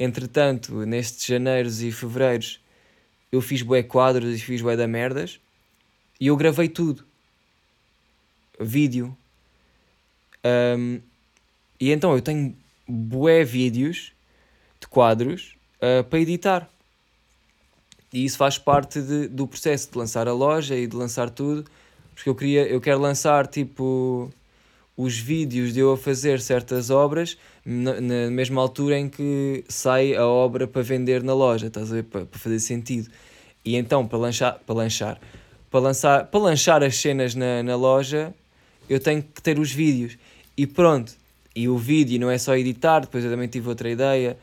Entretanto, 0.00 0.86
nestes 0.86 1.26
janeiros 1.26 1.82
e 1.82 1.92
fevereiros, 1.92 2.58
eu 3.30 3.42
fiz 3.42 3.60
bué 3.60 3.82
quadros 3.82 4.34
e 4.34 4.38
fiz 4.38 4.62
bué 4.62 4.74
da 4.74 4.88
merdas. 4.88 5.38
E 6.18 6.28
eu 6.28 6.36
gravei 6.38 6.70
tudo. 6.70 7.04
Vídeo. 8.58 9.14
Um, 10.42 11.02
e 11.78 11.90
então 11.90 12.14
eu 12.14 12.22
tenho 12.22 12.56
bué 12.88 13.44
vídeos 13.44 14.12
de 14.80 14.86
quadros 14.86 15.54
uh, 15.76 16.02
para 16.02 16.18
editar. 16.18 16.70
E 18.10 18.24
isso 18.24 18.38
faz 18.38 18.56
parte 18.56 19.02
de, 19.02 19.28
do 19.28 19.46
processo 19.46 19.90
de 19.92 19.98
lançar 19.98 20.26
a 20.28 20.32
loja 20.32 20.74
e 20.74 20.86
de 20.86 20.96
lançar 20.96 21.28
tudo. 21.28 21.70
Porque 22.14 22.30
eu 22.30 22.34
queria, 22.34 22.66
eu 22.66 22.80
quero 22.80 22.98
lançar 22.98 23.46
tipo 23.46 24.32
os 25.00 25.18
vídeos 25.18 25.72
de 25.72 25.80
eu 25.80 25.92
a 25.92 25.96
fazer 25.96 26.40
certas 26.40 26.90
obras 26.90 27.38
na, 27.64 28.00
na, 28.00 28.30
mesma 28.30 28.60
altura 28.60 28.98
em 28.98 29.08
que 29.08 29.64
sai 29.66 30.14
a 30.14 30.26
obra 30.26 30.66
para 30.66 30.82
vender 30.82 31.22
na 31.22 31.32
loja, 31.32 31.68
estás 31.68 31.90
a 31.90 31.96
ver? 31.96 32.02
Para, 32.04 32.26
para 32.26 32.38
fazer 32.38 32.60
sentido. 32.60 33.08
E 33.64 33.76
então, 33.76 34.06
para 34.06 34.18
lanchar, 34.18 34.60
para 34.66 34.74
lanchar, 34.74 35.20
para, 35.70 35.80
lançar, 35.80 36.26
para 36.26 36.40
lanchar 36.40 36.82
as 36.82 36.96
cenas 36.96 37.34
na, 37.34 37.62
na 37.62 37.76
loja, 37.76 38.34
eu 38.90 39.00
tenho 39.00 39.22
que 39.22 39.40
ter 39.40 39.58
os 39.58 39.72
vídeos. 39.72 40.18
E 40.54 40.66
pronto, 40.66 41.12
e 41.56 41.66
o 41.66 41.78
vídeo 41.78 42.20
não 42.20 42.30
é 42.30 42.36
só 42.36 42.54
editar, 42.54 43.00
depois 43.00 43.24
eu 43.24 43.30
também 43.30 43.48
tive 43.48 43.68
outra 43.68 43.88
ideia 43.88 44.36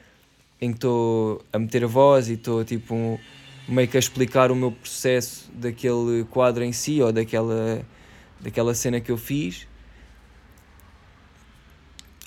em 0.59 0.71
que 0.71 0.77
estou 0.77 1.43
a 1.53 1.59
meter 1.59 1.83
a 1.83 1.87
voz 1.87 2.29
e 2.29 2.33
estou 2.33 2.65
tipo 2.65 2.95
um, 2.95 3.19
meio 3.67 3.87
que 3.87 3.95
a 3.95 3.99
explicar 3.99 4.51
o 4.51 4.55
meu 4.55 4.71
processo 4.71 5.51
daquele 5.53 6.23
quadro 6.31 6.63
em 6.63 6.71
si 6.71 6.99
ou 6.99 7.11
daquela, 7.11 7.85
daquela 8.41 8.73
cena 8.73 8.99
que 8.99 9.11
eu 9.11 9.17
fiz. 9.17 9.67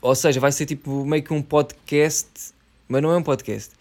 Ou 0.03 0.15
seja, 0.15 0.41
vai 0.41 0.53
ser 0.53 0.67
tipo 0.67 1.05
meio 1.05 1.23
que 1.23 1.33
um 1.33 1.43
podcast, 1.43 2.55
mas 2.89 3.03
não 3.03 3.11
é 3.11 3.17
um 3.17 3.23
podcast. 3.23 3.75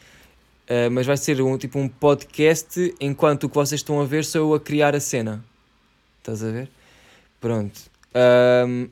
Uh, 0.70 0.92
mas 0.92 1.06
vai 1.08 1.18
ser 1.18 1.42
um, 1.42 1.58
tipo 1.58 1.80
um 1.80 1.88
podcast 1.88 2.94
enquanto 3.00 3.46
o 3.46 3.50
que 3.50 3.56
vocês 3.56 3.80
estão 3.80 4.00
a 4.00 4.06
ver 4.06 4.24
sou 4.24 4.42
eu 4.42 4.54
a 4.54 4.60
criar 4.60 4.96
a 4.96 5.00
cena. 5.00 5.44
Estás 6.20 6.44
a 6.44 6.52
ver? 6.52 6.70
Pronto. 7.40 7.80
Um, 8.68 8.90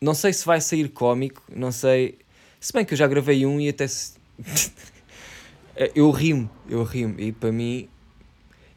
não 0.00 0.14
sei 0.14 0.32
se 0.32 0.44
vai 0.44 0.60
sair 0.60 0.88
cómico, 0.88 1.42
não 1.54 1.70
sei. 1.70 2.18
Se 2.58 2.72
bem 2.72 2.84
que 2.84 2.94
eu 2.94 2.98
já 2.98 3.06
gravei 3.06 3.46
um 3.46 3.60
e 3.60 3.68
até 3.68 3.86
se. 3.86 4.14
eu 5.94 6.10
rimo, 6.10 6.50
eu 6.68 6.82
rimo. 6.82 7.20
E 7.20 7.30
para 7.30 7.52
mim, 7.52 7.88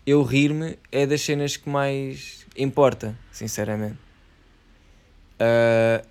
eu 0.05 0.21
rir-me 0.21 0.77
é 0.91 1.07
das 1.07 1.21
cenas 1.21 1.57
que 1.57 1.67
mais 1.67 2.45
importa, 2.55 3.17
sinceramente. 3.31 3.97
Uh, 5.39 6.05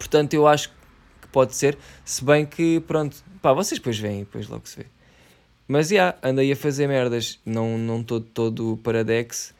Portanto, 0.00 0.32
eu 0.32 0.46
acho 0.46 0.70
que 1.20 1.28
pode 1.30 1.54
ser, 1.54 1.76
se 2.06 2.24
bem 2.24 2.46
que, 2.46 2.80
pronto, 2.80 3.22
pá, 3.42 3.52
vocês 3.52 3.78
depois 3.78 3.98
veem, 3.98 4.20
depois 4.20 4.48
logo 4.48 4.66
se 4.66 4.78
vê. 4.78 4.86
Mas, 5.68 5.88
já, 5.88 5.94
yeah, 5.94 6.18
andei 6.22 6.50
a 6.50 6.56
fazer 6.56 6.88
merdas, 6.88 7.38
não 7.44 8.00
estou 8.00 8.18
todo 8.18 8.78
paradex. 8.82 9.54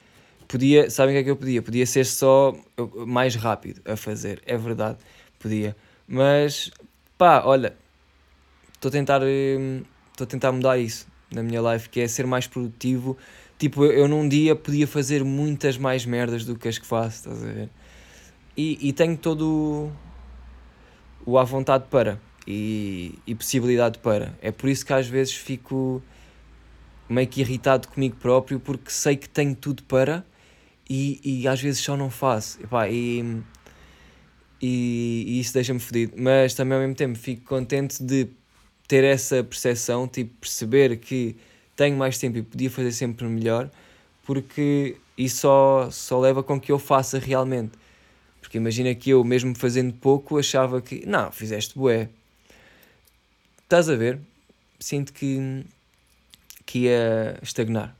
Podia, 0.49 0.89
sabem 0.89 1.15
o 1.15 1.19
que 1.19 1.21
é 1.21 1.25
que 1.25 1.31
eu 1.31 1.37
podia? 1.37 1.61
Podia 1.61 1.85
ser 1.85 2.07
só 2.07 2.57
mais 3.07 3.35
rápido 3.37 3.83
a 3.85 3.97
fazer, 3.97 4.41
é 4.47 4.57
verdade, 4.57 4.97
podia. 5.39 5.77
Mas, 6.09 6.71
pá, 7.19 7.43
olha, 7.45 7.77
estou 8.75 8.89
a 8.89 8.93
tentar, 8.93 9.21
hum, 9.23 9.83
estou 10.11 10.25
a 10.25 10.27
tentar 10.27 10.53
mudar 10.53 10.79
isso 10.79 11.07
na 11.31 11.43
minha 11.43 11.61
life, 11.61 11.91
que 11.91 12.01
é 12.01 12.09
ser 12.09 12.27
mais 12.27 12.47
produtivo. 12.47 13.17
Tipo, 13.59 13.85
eu, 13.85 13.93
eu 13.93 14.09
num 14.09 14.27
dia 14.27 14.57
podia 14.57 14.87
fazer 14.87 15.23
muitas 15.23 15.77
mais 15.77 16.07
merdas 16.07 16.47
do 16.47 16.57
que 16.57 16.67
as 16.67 16.79
que 16.79 16.87
faço, 16.87 17.19
estás 17.19 17.45
a 17.45 17.47
ver? 17.47 17.69
E, 18.57 18.89
e 18.89 18.93
tenho 18.93 19.17
todo 19.17 19.93
o 21.31 21.39
à 21.39 21.45
vontade 21.45 21.85
para 21.89 22.21
e, 22.47 23.15
e 23.27 23.35
possibilidade 23.35 23.99
para. 23.99 24.37
É 24.43 24.51
por 24.51 24.69
isso 24.69 24.85
que 24.85 24.93
às 24.93 25.07
vezes 25.07 25.35
fico 25.35 26.03
meio 27.09 27.29
que 27.29 27.41
irritado 27.41 27.89
comigo 27.89 28.17
próprio 28.17 28.59
porque 28.59 28.91
sei 28.91 29.17
que 29.17 29.29
tenho 29.29 29.55
tudo 29.55 29.83
para 29.85 30.25
e, 30.89 31.21
e 31.23 31.49
às 31.49 31.61
vezes 31.61 31.81
só 31.81 31.97
não 31.97 32.11
faço. 32.11 32.59
E, 32.91 33.43
e, 34.61 35.25
e 35.29 35.41
isso 35.41 35.55
deixa-me 35.55 35.79
fodido. 35.79 36.15
Mas 36.17 36.55
também 36.55 36.75
ao 36.75 36.81
mesmo 36.81 36.97
tempo 36.97 37.17
fico 37.17 37.45
contente 37.45 38.03
de 38.03 38.29
ter 38.89 39.05
essa 39.05 39.45
percepção, 39.45 40.09
tipo, 40.09 40.35
perceber 40.41 40.97
que 40.97 41.37
tenho 41.77 41.97
mais 41.97 42.19
tempo 42.19 42.39
e 42.39 42.43
podia 42.43 42.69
fazer 42.69 42.91
sempre 42.91 43.25
melhor, 43.27 43.71
porque 44.25 44.97
isso 45.17 45.43
só, 45.43 45.89
só 45.93 46.19
leva 46.19 46.43
com 46.43 46.61
que 46.61 46.73
eu 46.73 46.79
faça 46.79 47.19
realmente. 47.19 47.73
Porque 48.41 48.59
imagina 48.59 48.95
que 48.95 49.11
eu, 49.11 49.23
mesmo 49.23 49.55
fazendo 49.55 49.93
pouco, 49.93 50.39
achava 50.39 50.81
que, 50.81 51.05
não, 51.07 51.31
fizeste 51.31 51.79
bué. 51.79 52.09
Estás 53.63 53.89
a 53.89 53.95
ver? 53.95 54.19
Sinto 54.79 55.13
que, 55.13 55.65
que 56.65 56.81
ia 56.81 57.39
estagnar. 57.43 57.95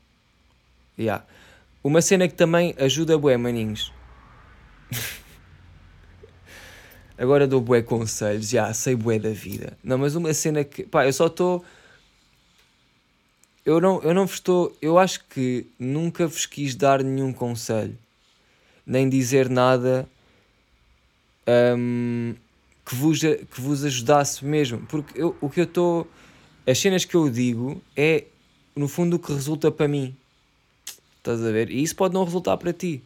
Yeah. 0.97 1.23
Uma 1.83 2.01
cena 2.01 2.27
que 2.27 2.33
também 2.33 2.75
ajuda 2.77 3.17
bué, 3.17 3.37
maninhos. 3.37 3.93
Agora 7.17 7.47
dou 7.47 7.61
bué 7.61 7.81
conselhos, 7.81 8.49
já 8.49 8.73
sei 8.73 8.95
bué 8.95 9.19
da 9.19 9.29
vida. 9.29 9.77
Não, 9.83 9.97
mas 9.97 10.15
uma 10.15 10.33
cena 10.33 10.63
que, 10.63 10.83
pá, 10.83 11.05
eu 11.05 11.13
só 11.13 11.27
estou... 11.27 11.63
Eu 13.63 13.79
não, 13.79 14.01
eu 14.01 14.13
não 14.13 14.25
vos 14.25 14.35
estou... 14.35 14.75
Eu 14.81 14.97
acho 14.97 15.23
que 15.25 15.67
nunca 15.77 16.25
vos 16.25 16.47
quis 16.47 16.73
dar 16.73 17.03
nenhum 17.03 17.31
conselho. 17.31 17.97
Nem 18.85 19.07
dizer 19.07 19.49
nada 19.49 20.09
um, 21.47 22.35
que, 22.85 22.95
vos, 22.95 23.19
que 23.19 23.61
vos 23.61 23.83
ajudasse 23.83 24.43
mesmo. 24.45 24.79
Porque 24.87 25.19
eu, 25.19 25.35
o 25.41 25.49
que 25.49 25.61
eu 25.61 25.65
estou. 25.65 26.07
As 26.67 26.77
cenas 26.77 27.05
que 27.05 27.15
eu 27.15 27.29
digo 27.29 27.81
é, 27.95 28.25
no 28.75 28.87
fundo, 28.87 29.15
o 29.15 29.19
que 29.19 29.33
resulta 29.33 29.71
para 29.71 29.87
mim. 29.87 30.15
Estás 31.17 31.43
a 31.43 31.51
ver? 31.51 31.69
E 31.69 31.81
isso 31.81 31.95
pode 31.95 32.13
não 32.13 32.23
resultar 32.23 32.57
para 32.57 32.71
ti. 32.71 33.03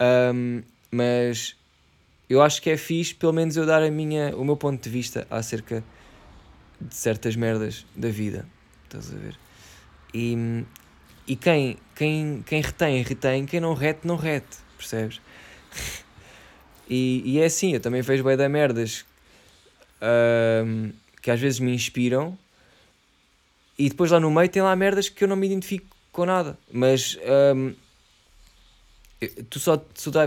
Um, 0.00 0.62
mas 0.90 1.56
eu 2.28 2.40
acho 2.40 2.62
que 2.62 2.70
é 2.70 2.76
fixe, 2.76 3.14
pelo 3.14 3.32
menos, 3.32 3.56
eu 3.56 3.66
dar 3.66 3.82
a 3.82 3.90
minha, 3.90 4.34
o 4.36 4.44
meu 4.44 4.56
ponto 4.56 4.82
de 4.82 4.88
vista 4.88 5.26
acerca 5.30 5.84
de 6.80 6.94
certas 6.94 7.36
merdas 7.36 7.84
da 7.94 8.08
vida. 8.08 8.46
Estás 8.84 9.12
a 9.12 9.16
ver? 9.16 9.38
E, 10.14 10.64
e 11.26 11.36
quem, 11.36 11.76
quem, 11.94 12.42
quem 12.46 12.62
retém, 12.62 13.02
retém. 13.02 13.46
Quem 13.46 13.60
não 13.60 13.74
rete, 13.74 14.06
não 14.06 14.16
rete. 14.16 14.58
Percebes? 14.76 15.20
E, 16.90 17.22
e 17.24 17.38
é 17.38 17.44
assim, 17.44 17.74
eu 17.74 17.80
também 17.80 18.02
vejo 18.02 18.24
bem 18.24 18.36
da 18.36 18.48
merdas 18.48 19.04
um, 20.66 20.90
que 21.22 21.30
às 21.30 21.38
vezes 21.38 21.60
me 21.60 21.72
inspiram 21.72 22.36
e 23.78 23.88
depois 23.88 24.10
lá 24.10 24.18
no 24.18 24.28
meio 24.28 24.48
tem 24.48 24.60
lá 24.60 24.74
merdas 24.74 25.08
que 25.08 25.22
eu 25.22 25.28
não 25.28 25.36
me 25.36 25.46
identifico 25.46 25.86
com 26.10 26.26
nada. 26.26 26.58
Mas 26.72 27.16
um, 27.54 27.74
tu 29.48 29.60
só, 29.60 29.82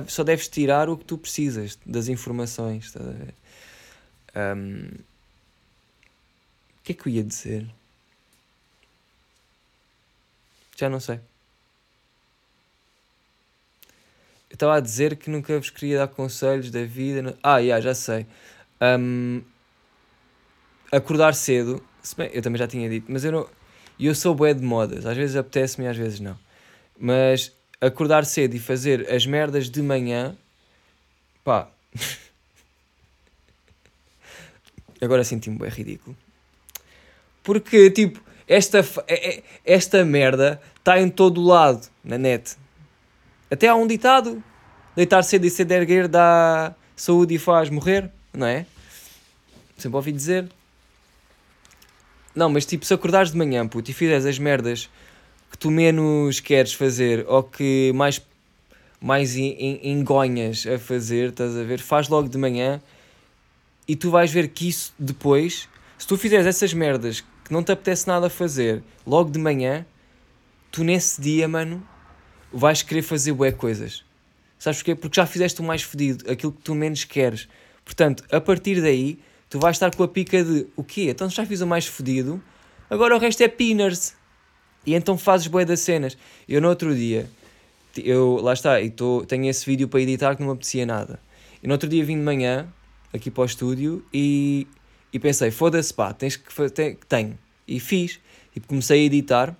só 0.07 0.23
deves 0.23 0.47
tirar 0.47 0.89
o 0.89 0.97
que 0.97 1.03
tu 1.03 1.17
precisas 1.17 1.77
das 1.85 2.07
informações. 2.07 2.85
Estás 2.85 3.07
a 3.07 3.11
ver? 3.11 3.33
Um, 4.35 4.87
o 6.79 6.83
que 6.85 6.93
é 6.93 6.95
que 6.95 7.09
eu 7.09 7.13
ia 7.13 7.23
dizer? 7.23 7.67
Já 10.77 10.89
não 10.89 11.01
sei. 11.01 11.19
Estava 14.53 14.77
a 14.77 14.79
dizer 14.79 15.15
que 15.15 15.31
nunca 15.31 15.57
vos 15.57 15.71
queria 15.71 15.97
dar 15.97 16.07
conselhos 16.07 16.69
da 16.69 16.83
vida. 16.83 17.35
Ah, 17.41 17.57
yeah, 17.57 17.83
já 17.83 17.95
sei. 17.95 18.27
Um, 18.79 19.41
acordar 20.91 21.33
cedo. 21.33 21.83
Bem, 22.15 22.29
eu 22.31 22.41
também 22.41 22.59
já 22.59 22.67
tinha 22.67 22.87
dito, 22.87 23.11
mas 23.11 23.25
eu 23.25 23.31
não. 23.31 23.49
Eu 23.99 24.13
sou 24.13 24.35
bué 24.35 24.53
de 24.53 24.63
modas. 24.63 25.07
Às 25.07 25.17
vezes 25.17 25.35
apetece-me, 25.35 25.87
às 25.87 25.97
vezes 25.97 26.19
não. 26.19 26.37
Mas 26.99 27.51
acordar 27.81 28.25
cedo 28.25 28.55
e 28.55 28.59
fazer 28.59 29.11
as 29.11 29.25
merdas 29.25 29.71
de 29.71 29.81
manhã. 29.81 30.37
Pá. 31.43 31.67
Agora 35.01 35.23
senti-me 35.23 35.57
bem 35.57 35.69
ridículo. 35.69 36.15
Porque, 37.41 37.89
tipo, 37.89 38.21
esta, 38.47 38.85
é, 39.07 39.37
é, 39.37 39.43
esta 39.65 40.05
merda 40.05 40.61
está 40.77 40.99
em 40.99 41.09
todo 41.09 41.41
lado 41.41 41.87
na 42.03 42.19
net. 42.19 42.55
Até 43.53 43.67
há 43.67 43.75
um 43.75 43.85
ditado: 43.85 44.43
deitar 44.95 45.21
cedo 45.23 45.45
e 45.45 45.49
cedo 45.49 45.71
erguer 45.71 46.07
dá 46.07 46.73
saúde 46.95 47.35
e 47.35 47.37
faz 47.37 47.69
morrer, 47.69 48.09
não 48.33 48.47
é? 48.47 48.65
Sempre 49.77 49.95
ouvi 49.95 50.11
dizer. 50.11 50.49
Não, 52.35 52.49
mas 52.49 52.65
tipo, 52.65 52.83
se 52.83 52.91
acordares 52.91 53.31
de 53.31 53.37
manhã, 53.37 53.67
puto, 53.67 53.91
e 53.91 53.93
fizeres 53.93 54.25
as 54.25 54.39
merdas 54.39 54.89
que 55.51 55.57
tu 55.57 55.69
menos 55.69 56.39
queres 56.39 56.73
fazer 56.73 57.25
ou 57.27 57.43
que 57.43 57.91
mais, 57.93 58.19
mais 58.99 59.35
engonhas 59.35 60.65
a 60.65 60.79
fazer, 60.79 61.29
estás 61.29 61.55
a 61.55 61.61
ver? 61.61 61.79
Faz 61.79 62.09
logo 62.09 62.27
de 62.27 62.39
manhã 62.39 62.81
e 63.87 63.95
tu 63.95 64.09
vais 64.09 64.31
ver 64.31 64.47
que 64.47 64.67
isso 64.67 64.91
depois, 64.97 65.69
se 65.95 66.07
tu 66.07 66.17
fizeres 66.17 66.47
essas 66.47 66.73
merdas 66.73 67.21
que 67.21 67.53
não 67.53 67.61
te 67.61 67.71
apetece 67.71 68.07
nada 68.07 68.31
fazer 68.31 68.81
logo 69.05 69.29
de 69.29 69.37
manhã, 69.37 69.85
tu 70.71 70.83
nesse 70.83 71.21
dia, 71.21 71.47
mano, 71.47 71.87
vais 72.53 72.81
querer 72.81 73.01
fazer 73.01 73.33
bué 73.33 73.51
coisas. 73.51 74.03
Sabes 74.59 74.79
porquê? 74.79 74.95
Porque 74.95 75.15
já 75.15 75.25
fizeste 75.25 75.59
o 75.59 75.63
mais 75.63 75.81
fedido, 75.81 76.29
aquilo 76.31 76.51
que 76.51 76.61
tu 76.61 76.75
menos 76.75 77.03
queres. 77.03 77.49
Portanto, 77.83 78.23
a 78.31 78.39
partir 78.39 78.81
daí, 78.81 79.19
tu 79.49 79.59
vais 79.59 79.75
estar 79.75 79.93
com 79.93 80.03
a 80.03 80.07
pica 80.07 80.43
de 80.43 80.67
o 80.75 80.83
quê? 80.83 81.09
Então 81.09 81.29
já 81.29 81.45
fiz 81.45 81.61
o 81.61 81.67
mais 81.67 81.85
fodido, 81.85 82.41
agora 82.89 83.15
o 83.15 83.19
resto 83.19 83.41
é 83.41 83.47
pinners. 83.47 84.15
E 84.85 84.93
então 84.93 85.17
fazes 85.17 85.47
boé 85.47 85.65
das 85.65 85.79
cenas. 85.79 86.17
Eu 86.47 86.61
no 86.61 86.69
outro 86.69 86.95
dia, 86.95 87.29
eu, 87.97 88.39
lá 88.41 88.53
está, 88.53 88.81
e 88.81 88.89
tô, 88.89 89.25
tenho 89.25 89.49
esse 89.49 89.65
vídeo 89.65 89.87
para 89.87 90.01
editar 90.01 90.35
que 90.35 90.41
não 90.41 90.47
me 90.47 90.53
apetecia 90.53 90.85
nada. 90.85 91.19
E 91.61 91.67
no 91.67 91.73
outro 91.73 91.89
dia 91.89 92.03
vim 92.03 92.17
de 92.17 92.23
manhã, 92.23 92.67
aqui 93.13 93.31
para 93.31 93.43
o 93.43 93.45
estúdio, 93.45 94.05
e, 94.13 94.67
e 95.11 95.19
pensei, 95.19 95.51
foda-se 95.51 95.93
pá, 95.93 96.13
tens 96.13 96.35
que 96.35 96.51
fazer, 96.51 96.97
tenho. 97.07 97.37
E 97.67 97.79
fiz. 97.79 98.19
E 98.55 98.59
comecei 98.59 99.01
a 99.01 99.05
editar, 99.05 99.57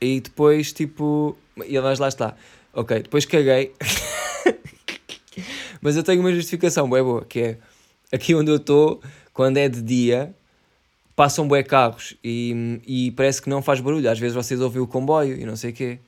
e 0.00 0.20
depois 0.20 0.72
tipo, 0.72 1.36
e 1.66 1.80
mas 1.80 1.98
lá 1.98 2.08
está. 2.08 2.34
Ok, 2.72 3.02
depois 3.02 3.24
caguei. 3.24 3.72
Mas 5.80 5.96
eu 5.96 6.02
tenho 6.02 6.20
uma 6.20 6.32
justificação 6.32 6.88
boa, 6.88 7.02
boa, 7.02 7.24
que 7.24 7.40
é 7.40 7.58
aqui 8.12 8.34
onde 8.34 8.50
eu 8.50 8.56
estou, 8.56 9.00
quando 9.32 9.58
é 9.58 9.68
de 9.68 9.80
dia, 9.80 10.34
passam 11.14 11.46
bué 11.46 11.62
carros 11.62 12.16
e, 12.22 12.80
e 12.86 13.10
parece 13.12 13.40
que 13.40 13.48
não 13.48 13.62
faz 13.62 13.80
barulho. 13.80 14.10
Às 14.10 14.18
vezes 14.18 14.34
vocês 14.34 14.60
ouvem 14.60 14.82
o 14.82 14.86
comboio 14.86 15.36
e 15.38 15.44
não 15.44 15.56
sei 15.56 15.70
o 15.70 15.74
quê. 15.74 15.98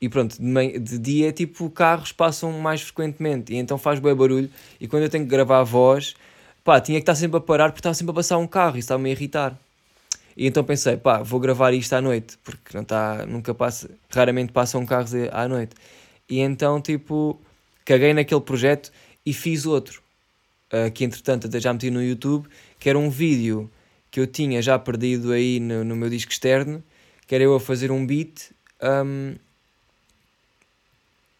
E 0.00 0.08
pronto, 0.08 0.36
de, 0.40 0.78
de 0.78 0.98
dia, 0.98 1.32
tipo, 1.32 1.68
carros 1.70 2.12
passam 2.12 2.52
mais 2.52 2.82
frequentemente 2.82 3.52
e 3.52 3.56
então 3.56 3.78
faz 3.78 3.98
bué 3.98 4.14
barulho. 4.14 4.50
E 4.80 4.86
quando 4.86 5.02
eu 5.04 5.08
tenho 5.08 5.24
que 5.24 5.30
gravar 5.30 5.60
a 5.60 5.64
voz, 5.64 6.14
pá, 6.62 6.80
tinha 6.80 6.98
que 6.98 7.02
estar 7.02 7.14
sempre 7.14 7.38
a 7.38 7.40
parar 7.40 7.70
porque 7.70 7.80
estava 7.80 7.94
sempre 7.94 8.12
a 8.12 8.14
passar 8.14 8.38
um 8.38 8.46
carro 8.46 8.76
e 8.76 8.80
estava-me 8.80 9.08
a 9.08 9.12
irritar. 9.12 9.58
E 10.38 10.46
então 10.46 10.62
pensei, 10.62 10.96
pá, 10.96 11.20
vou 11.20 11.40
gravar 11.40 11.74
isto 11.74 11.92
à 11.94 12.00
noite, 12.00 12.38
porque 12.44 12.72
não 12.72 12.82
está, 12.82 13.26
nunca 13.26 13.52
passa, 13.52 13.90
raramente 14.08 14.52
passam 14.52 14.86
carros 14.86 15.12
à 15.32 15.48
noite. 15.48 15.74
E 16.30 16.38
então, 16.38 16.80
tipo, 16.80 17.40
caguei 17.84 18.14
naquele 18.14 18.40
projeto 18.40 18.92
e 19.26 19.32
fiz 19.32 19.66
outro, 19.66 20.00
uh, 20.72 20.92
que 20.92 21.02
entretanto 21.04 21.48
até 21.48 21.58
já 21.58 21.72
meti 21.72 21.90
no 21.90 22.00
YouTube, 22.00 22.48
que 22.78 22.88
era 22.88 22.96
um 22.96 23.10
vídeo 23.10 23.68
que 24.12 24.20
eu 24.20 24.28
tinha 24.28 24.62
já 24.62 24.78
perdido 24.78 25.32
aí 25.32 25.58
no, 25.58 25.82
no 25.82 25.96
meu 25.96 26.08
disco 26.08 26.30
externo, 26.30 26.84
que 27.26 27.34
era 27.34 27.42
eu 27.42 27.56
a 27.56 27.60
fazer 27.60 27.90
um 27.90 28.06
beat 28.06 28.52
um, 28.80 29.34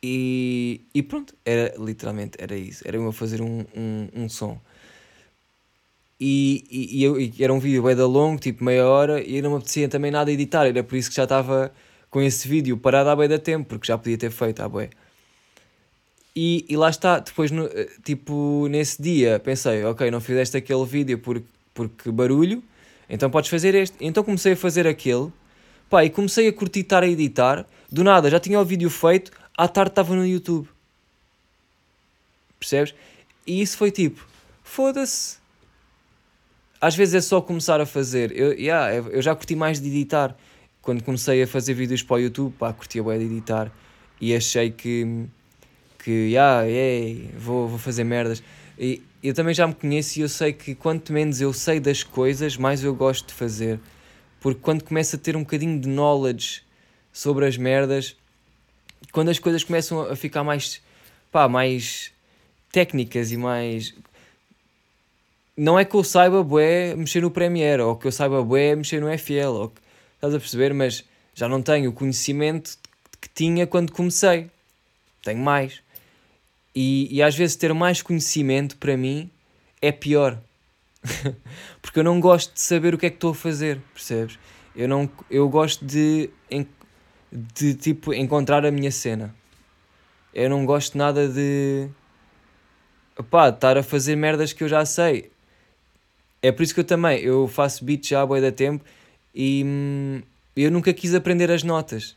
e, 0.02 0.80
e 0.92 1.04
pronto, 1.04 1.34
era 1.44 1.72
literalmente 1.78 2.36
era 2.40 2.56
isso, 2.56 2.82
era 2.84 2.96
eu 2.96 3.06
a 3.06 3.12
fazer 3.12 3.40
um, 3.42 3.64
um, 3.76 4.08
um 4.12 4.28
som. 4.28 4.60
E, 6.20 6.64
e, 6.70 6.98
e, 6.98 7.04
eu, 7.04 7.20
e 7.20 7.32
era 7.38 7.52
um 7.52 7.60
vídeo 7.60 7.82
bem 7.82 7.94
da 7.94 8.06
longo, 8.06 8.40
tipo 8.40 8.64
meia 8.64 8.86
hora, 8.86 9.22
e 9.22 9.40
não 9.40 9.50
me 9.50 9.56
apetecia 9.56 9.88
também 9.88 10.10
nada 10.10 10.32
editar, 10.32 10.66
era 10.66 10.82
por 10.82 10.96
isso 10.96 11.08
que 11.10 11.16
já 11.16 11.22
estava 11.22 11.72
com 12.10 12.20
esse 12.20 12.48
vídeo 12.48 12.76
parado 12.76 13.10
há 13.10 13.16
bem 13.16 13.28
da 13.28 13.38
tempo, 13.38 13.68
porque 13.68 13.86
já 13.86 13.96
podia 13.96 14.18
ter 14.18 14.30
feito 14.30 14.60
há 14.60 14.68
bem. 14.68 14.90
E, 16.34 16.64
e 16.68 16.76
lá 16.76 16.88
está, 16.88 17.18
depois, 17.18 17.50
no, 17.50 17.66
eh, 17.66 17.88
tipo, 18.04 18.66
nesse 18.68 19.00
dia 19.02 19.40
pensei, 19.40 19.84
ok, 19.84 20.10
não 20.10 20.20
fizeste 20.20 20.56
aquele 20.56 20.84
vídeo 20.84 21.18
porque, 21.18 21.46
porque 21.74 22.10
barulho, 22.10 22.62
então 23.08 23.30
podes 23.30 23.50
fazer 23.50 23.74
este. 23.74 23.96
Então 24.00 24.22
comecei 24.22 24.52
a 24.52 24.56
fazer 24.56 24.86
aquele, 24.86 25.32
pá, 25.90 26.04
e 26.04 26.10
comecei 26.10 26.48
a 26.48 26.52
curtir 26.52 26.80
estar 26.80 27.02
a 27.02 27.08
editar, 27.08 27.66
do 27.90 28.04
nada, 28.04 28.30
já 28.30 28.38
tinha 28.38 28.60
o 28.60 28.64
vídeo 28.64 28.90
feito, 28.90 29.32
à 29.56 29.66
tarde 29.66 29.90
estava 29.90 30.14
no 30.14 30.26
YouTube. 30.26 30.68
Percebes? 32.58 32.94
E 33.46 33.60
isso 33.60 33.76
foi 33.76 33.90
tipo, 33.90 34.24
foda-se. 34.62 35.38
Às 36.80 36.94
vezes 36.94 37.14
é 37.14 37.20
só 37.20 37.40
começar 37.40 37.80
a 37.80 37.86
fazer. 37.86 38.30
Eu, 38.36 38.52
yeah, 38.52 38.94
eu 38.94 39.20
já 39.20 39.34
curti 39.34 39.56
mais 39.56 39.80
de 39.80 39.88
editar. 39.88 40.36
Quando 40.80 41.02
comecei 41.02 41.42
a 41.42 41.46
fazer 41.46 41.74
vídeos 41.74 42.02
para 42.02 42.16
o 42.16 42.18
YouTube, 42.20 42.54
pá, 42.56 42.72
curtia 42.72 43.02
bem 43.02 43.18
de 43.18 43.24
editar. 43.24 43.72
E 44.20 44.34
achei 44.34 44.70
que 44.70 45.26
que 46.02 46.36
ah, 46.36 46.62
yeah, 46.62 47.30
vou, 47.36 47.68
vou 47.68 47.78
fazer 47.78 48.04
merdas. 48.04 48.42
E 48.78 49.02
eu 49.22 49.34
também 49.34 49.52
já 49.52 49.66
me 49.66 49.74
conheço 49.74 50.18
e 50.18 50.22
eu 50.22 50.28
sei 50.28 50.52
que 50.52 50.74
quanto 50.74 51.12
menos 51.12 51.40
eu 51.40 51.52
sei 51.52 51.80
das 51.80 52.02
coisas, 52.02 52.56
mais 52.56 52.82
eu 52.84 52.94
gosto 52.94 53.26
de 53.26 53.34
fazer. 53.34 53.80
Porque 54.40 54.60
quando 54.60 54.84
começo 54.84 55.16
a 55.16 55.18
ter 55.18 55.36
um 55.36 55.40
bocadinho 55.40 55.80
de 55.80 55.88
knowledge 55.88 56.62
sobre 57.12 57.44
as 57.46 57.56
merdas, 57.56 58.16
quando 59.12 59.30
as 59.30 59.38
coisas 59.38 59.64
começam 59.64 60.00
a 60.02 60.14
ficar 60.14 60.44
mais, 60.44 60.80
pá, 61.32 61.48
mais 61.48 62.12
técnicas 62.70 63.32
e 63.32 63.36
mais. 63.36 63.94
Não 65.58 65.76
é 65.76 65.84
que 65.84 65.96
eu 65.96 66.04
saiba 66.04 66.40
bué 66.44 66.94
mexer 66.94 67.20
no 67.20 67.32
Premiere, 67.32 67.82
ou 67.82 67.96
que 67.96 68.06
eu 68.06 68.12
saiba 68.12 68.40
bué 68.44 68.76
mexer 68.76 69.00
no 69.00 69.08
FL, 69.18 69.48
ou 69.54 69.68
que, 69.70 69.80
estás 70.14 70.32
a 70.32 70.38
perceber? 70.38 70.72
Mas 70.72 71.04
já 71.34 71.48
não 71.48 71.60
tenho 71.60 71.90
o 71.90 71.92
conhecimento 71.92 72.78
que 73.20 73.28
tinha 73.28 73.66
quando 73.66 73.90
comecei. 73.90 74.48
Tenho 75.20 75.40
mais. 75.40 75.82
E, 76.72 77.08
e 77.10 77.20
às 77.20 77.34
vezes 77.34 77.56
ter 77.56 77.74
mais 77.74 78.00
conhecimento 78.00 78.76
para 78.76 78.96
mim 78.96 79.28
é 79.82 79.90
pior. 79.90 80.38
Porque 81.82 81.98
eu 81.98 82.04
não 82.04 82.20
gosto 82.20 82.54
de 82.54 82.60
saber 82.60 82.94
o 82.94 82.98
que 82.98 83.06
é 83.06 83.10
que 83.10 83.16
estou 83.16 83.32
a 83.32 83.34
fazer, 83.34 83.80
percebes? 83.92 84.38
Eu, 84.76 84.86
não, 84.86 85.10
eu 85.28 85.48
gosto 85.48 85.84
de, 85.84 86.30
de 87.32 87.74
tipo 87.74 88.14
encontrar 88.14 88.64
a 88.64 88.70
minha 88.70 88.92
cena. 88.92 89.34
Eu 90.32 90.48
não 90.50 90.64
gosto 90.64 90.96
nada 90.96 91.26
de 91.26 91.88
pá, 93.28 93.48
estar 93.48 93.76
a 93.76 93.82
fazer 93.82 94.14
merdas 94.14 94.52
que 94.52 94.62
eu 94.62 94.68
já 94.68 94.86
sei. 94.86 95.32
É 96.42 96.52
por 96.52 96.62
isso 96.62 96.72
que 96.72 96.80
eu 96.80 96.84
também 96.84 97.18
eu 97.20 97.48
faço 97.48 97.84
beats 97.84 98.08
já 98.08 98.22
há 98.22 98.26
boia 98.26 98.42
da 98.42 98.52
tempo 98.52 98.84
e 99.34 99.62
hum, 99.64 100.22
eu 100.56 100.70
nunca 100.70 100.92
quis 100.92 101.14
aprender 101.14 101.50
as 101.50 101.62
notas. 101.62 102.16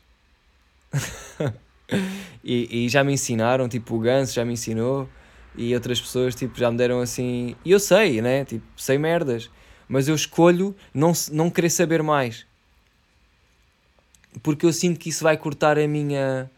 e, 2.44 2.84
e 2.84 2.88
já 2.88 3.02
me 3.02 3.12
ensinaram, 3.12 3.68
tipo 3.68 3.96
o 3.96 3.98
Ganso 3.98 4.34
já 4.34 4.44
me 4.44 4.52
ensinou 4.52 5.08
e 5.56 5.74
outras 5.74 6.00
pessoas 6.00 6.34
tipo, 6.34 6.58
já 6.58 6.70
me 6.70 6.76
deram 6.76 7.00
assim. 7.00 7.56
E 7.64 7.70
eu 7.70 7.80
sei, 7.80 8.20
né? 8.22 8.44
Tipo, 8.44 8.64
sei 8.76 8.98
merdas. 8.98 9.50
Mas 9.88 10.08
eu 10.08 10.14
escolho 10.14 10.74
não, 10.94 11.12
não 11.30 11.50
querer 11.50 11.70
saber 11.70 12.02
mais. 12.02 12.46
Porque 14.42 14.64
eu 14.64 14.72
sinto 14.72 14.98
que 14.98 15.10
isso 15.10 15.22
vai 15.22 15.36
cortar 15.36 15.78
a 15.78 15.86
minha, 15.86 16.50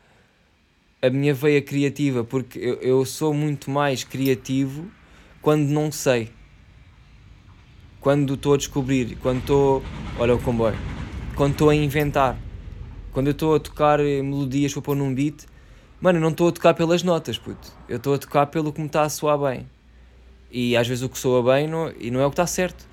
a 1.03 1.11
minha 1.11 1.35
veia 1.35 1.61
criativa. 1.61 2.22
Porque 2.22 2.59
eu, 2.59 2.74
eu 2.74 3.05
sou 3.05 3.35
muito 3.35 3.70
mais 3.70 4.05
criativo 4.05 4.88
quando 5.42 5.68
não 5.68 5.90
sei. 5.90 6.31
Quando 8.05 8.35
estou 8.35 8.55
a 8.55 8.57
descobrir. 8.57 9.17
Quando 9.21 9.40
estou. 9.40 9.83
Olha 10.19 10.37
o 10.37 10.38
comboio. 10.38 10.79
Quando 11.35 11.53
estou 11.53 11.71
a 11.71 11.75
inventar. 11.75 12.38
Quando 13.12 13.27
eu 13.29 13.33
estou 13.33 13.57
a 13.57 13.59
tocar 13.59 13.99
melodias 13.99 14.73
para 14.73 14.83
pôr 14.83 14.95
num 14.95 15.14
beat 15.14 15.47
Mano, 16.05 16.19
eu 16.19 16.21
não 16.21 16.29
estou 16.29 16.49
a 16.49 16.53
tocar 16.53 16.75
pelas 16.75 17.03
notas, 17.03 17.38
puto. 17.38 17.73
Eu 17.88 17.97
estou 17.97 18.12
a 18.12 18.19
tocar 18.19 18.47
pelo 18.49 18.75
que 18.75 18.79
me 18.79 18.88
está 18.88 19.05
a 19.05 19.09
soar 19.09 19.38
bem. 19.38 19.67
E 20.51 20.77
às 20.77 20.87
vezes 20.87 21.03
o 21.03 21.09
que 21.09 21.17
soa 21.17 21.43
bem 21.43 21.67
não, 21.67 21.90
e 21.99 22.11
não 22.11 22.21
é 22.21 22.27
o 22.27 22.29
que 22.29 22.35
está 22.35 22.47
certo. 22.47 22.87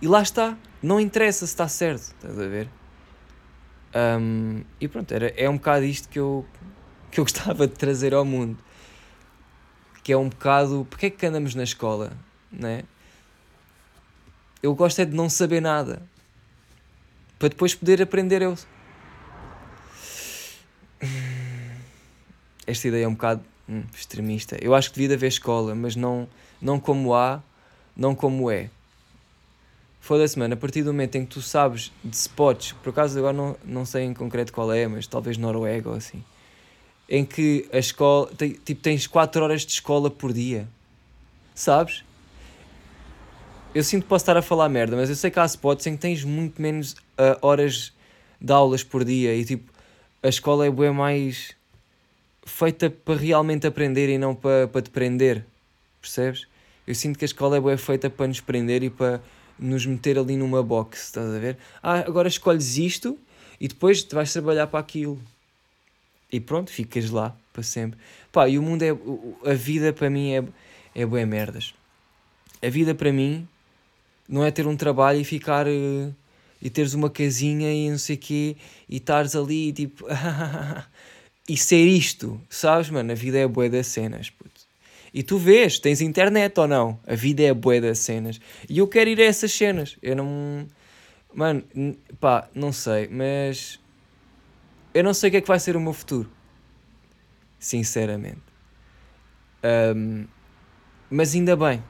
E 0.00 0.08
lá 0.08 0.20
está. 0.20 0.58
Não 0.82 0.98
interessa 0.98 1.46
se 1.46 1.52
está 1.52 1.68
certo. 1.68 2.02
Estás 2.02 2.36
a 2.40 2.48
ver? 2.48 2.68
Um, 3.94 4.64
e 4.80 4.88
pronto, 4.88 5.12
era, 5.14 5.28
é 5.36 5.48
um 5.48 5.58
bocado 5.58 5.84
isto 5.84 6.08
que 6.08 6.18
eu, 6.18 6.44
que 7.08 7.20
eu 7.20 7.22
gostava 7.24 7.68
de 7.68 7.74
trazer 7.74 8.12
ao 8.14 8.24
mundo. 8.24 8.58
Que 10.02 10.12
é 10.12 10.16
um 10.16 10.28
bocado. 10.28 10.84
Porque 10.90 11.06
é 11.06 11.10
que 11.10 11.24
andamos 11.24 11.54
na 11.54 11.62
escola? 11.62 12.14
Né? 12.50 12.82
Eu 14.62 14.74
gosto 14.74 15.00
é 15.00 15.04
de 15.04 15.14
não 15.14 15.28
saber 15.28 15.60
nada. 15.60 16.02
Para 17.38 17.48
depois 17.48 17.74
poder 17.74 18.00
aprender 18.00 18.42
eu 18.42 18.56
esta 22.66 22.88
ideia 22.88 23.04
é 23.04 23.08
um 23.08 23.14
bocado 23.14 23.42
hum, 23.68 23.82
extremista. 23.94 24.56
Eu 24.60 24.74
acho 24.74 24.90
que 24.90 24.98
devia 24.98 25.16
haver 25.16 25.28
escola, 25.28 25.74
mas 25.74 25.96
não, 25.96 26.28
não 26.60 26.78
como 26.78 27.14
há, 27.14 27.42
não 27.96 28.14
como 28.14 28.50
é. 28.50 28.70
Foda-se, 30.00 30.38
mano, 30.38 30.54
a 30.54 30.56
partir 30.56 30.82
do 30.82 30.92
momento 30.92 31.14
em 31.16 31.24
que 31.24 31.32
tu 31.32 31.42
sabes 31.42 31.92
de 32.02 32.16
spots, 32.16 32.72
por 32.72 32.90
acaso 32.90 33.18
agora 33.18 33.32
não, 33.32 33.56
não 33.64 33.86
sei 33.86 34.04
em 34.04 34.14
concreto 34.14 34.52
qual 34.52 34.72
é, 34.72 34.86
mas 34.88 35.06
talvez 35.06 35.36
Noruega 35.36 35.90
ou 35.90 35.94
assim, 35.94 36.24
em 37.08 37.24
que 37.24 37.68
a 37.72 37.78
escola, 37.78 38.30
tipo, 38.36 38.82
tens 38.82 39.06
4 39.06 39.44
horas 39.44 39.64
de 39.64 39.72
escola 39.72 40.10
por 40.10 40.32
dia, 40.32 40.66
sabes? 41.54 42.02
Eu 43.74 43.82
sinto 43.82 44.02
que 44.02 44.08
posso 44.08 44.24
estar 44.24 44.36
a 44.36 44.42
falar 44.42 44.68
merda, 44.68 44.96
mas 44.96 45.08
eu 45.08 45.16
sei 45.16 45.30
que 45.30 45.40
há 45.40 45.46
spots 45.46 45.86
em 45.86 45.96
que 45.96 46.02
tens 46.02 46.22
muito 46.24 46.60
menos 46.60 46.92
uh, 46.92 47.38
horas 47.40 47.90
de 48.38 48.52
aulas 48.52 48.84
por 48.84 49.02
dia 49.02 49.34
e 49.34 49.46
tipo, 49.46 49.72
a 50.22 50.28
escola 50.28 50.66
é 50.66 50.70
bem 50.70 50.92
mais 50.92 51.56
feita 52.44 52.90
para 52.90 53.18
realmente 53.18 53.66
aprender 53.66 54.10
e 54.10 54.18
não 54.18 54.34
para, 54.34 54.68
para 54.68 54.82
te 54.82 54.90
prender, 54.90 55.46
percebes? 56.02 56.46
Eu 56.86 56.94
sinto 56.94 57.18
que 57.18 57.24
a 57.24 57.26
escola 57.26 57.56
é 57.56 57.60
boa 57.60 57.78
feita 57.78 58.10
para 58.10 58.26
nos 58.26 58.42
prender 58.42 58.82
e 58.82 58.90
para 58.90 59.22
nos 59.58 59.86
meter 59.86 60.18
ali 60.18 60.36
numa 60.36 60.62
box, 60.62 61.04
estás 61.04 61.34
a 61.34 61.38
ver? 61.38 61.56
Ah, 61.82 62.00
agora 62.00 62.28
escolhes 62.28 62.76
isto 62.76 63.18
e 63.58 63.68
depois 63.68 64.02
te 64.04 64.14
vais 64.14 64.30
trabalhar 64.30 64.66
para 64.66 64.80
aquilo. 64.80 65.18
E 66.30 66.38
pronto, 66.40 66.70
ficas 66.70 67.08
lá 67.08 67.34
para 67.54 67.62
sempre. 67.62 67.98
Pá, 68.30 68.46
e 68.50 68.58
o 68.58 68.62
mundo 68.62 68.82
é. 68.82 68.90
A 69.50 69.54
vida 69.54 69.94
para 69.94 70.10
mim 70.10 70.32
é, 70.32 70.44
é 70.94 71.06
boé 71.06 71.24
merdas. 71.24 71.72
A 72.62 72.68
vida 72.68 72.94
para 72.94 73.10
mim 73.12 73.48
não 74.28 74.44
é 74.44 74.50
ter 74.50 74.66
um 74.66 74.76
trabalho 74.76 75.20
e 75.20 75.24
ficar. 75.24 75.66
Uh, 75.66 76.14
e 76.62 76.70
teres 76.70 76.94
uma 76.94 77.10
casinha 77.10 77.72
e 77.72 77.90
não 77.90 77.98
sei 77.98 78.14
o 78.14 78.18
quê 78.18 78.56
e 78.88 78.96
estares 78.98 79.34
ali 79.34 79.72
tipo. 79.72 80.06
e 81.48 81.56
ser 81.56 81.84
isto, 81.86 82.40
sabes, 82.48 82.88
mano? 82.88 83.10
A 83.10 83.14
vida 83.16 83.38
é 83.38 83.48
boa 83.48 83.68
das 83.68 83.88
cenas, 83.88 84.30
puto. 84.30 84.62
E 85.12 85.22
tu 85.22 85.36
vês, 85.36 85.78
tens 85.78 86.00
internet 86.00 86.58
ou 86.58 86.66
não? 86.66 86.98
A 87.06 87.14
vida 87.14 87.42
é 87.42 87.52
bué 87.52 87.80
das 87.80 87.98
cenas. 87.98 88.40
E 88.68 88.78
eu 88.78 88.88
quero 88.88 89.10
ir 89.10 89.20
a 89.20 89.24
essas 89.24 89.52
cenas. 89.52 89.98
Eu 90.00 90.16
não. 90.16 90.66
Mano, 91.34 91.64
pá, 92.18 92.48
não 92.54 92.72
sei, 92.72 93.08
mas. 93.08 93.78
Eu 94.94 95.04
não 95.04 95.12
sei 95.12 95.28
o 95.28 95.30
que 95.30 95.36
é 95.38 95.40
que 95.40 95.48
vai 95.48 95.58
ser 95.58 95.76
o 95.76 95.80
meu 95.80 95.92
futuro. 95.92 96.30
Sinceramente. 97.58 98.40
Um, 99.94 100.26
mas 101.10 101.34
ainda 101.34 101.56
bem. 101.56 101.82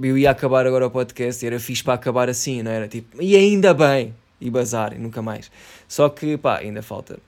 Eu 0.00 0.16
ia 0.16 0.30
acabar 0.30 0.66
agora 0.66 0.86
o 0.86 0.90
podcast 0.90 1.44
era 1.44 1.58
fixe 1.58 1.82
para 1.82 1.94
acabar 1.94 2.28
assim, 2.28 2.62
não 2.62 2.70
era? 2.70 2.86
Tipo, 2.86 3.20
e 3.20 3.34
ainda 3.34 3.74
bem! 3.74 4.14
E 4.40 4.48
bazar, 4.48 4.92
e 4.92 4.98
nunca 4.98 5.20
mais. 5.20 5.50
Só 5.88 6.08
que, 6.08 6.36
pá, 6.36 6.58
ainda 6.58 6.80
falta. 6.80 7.18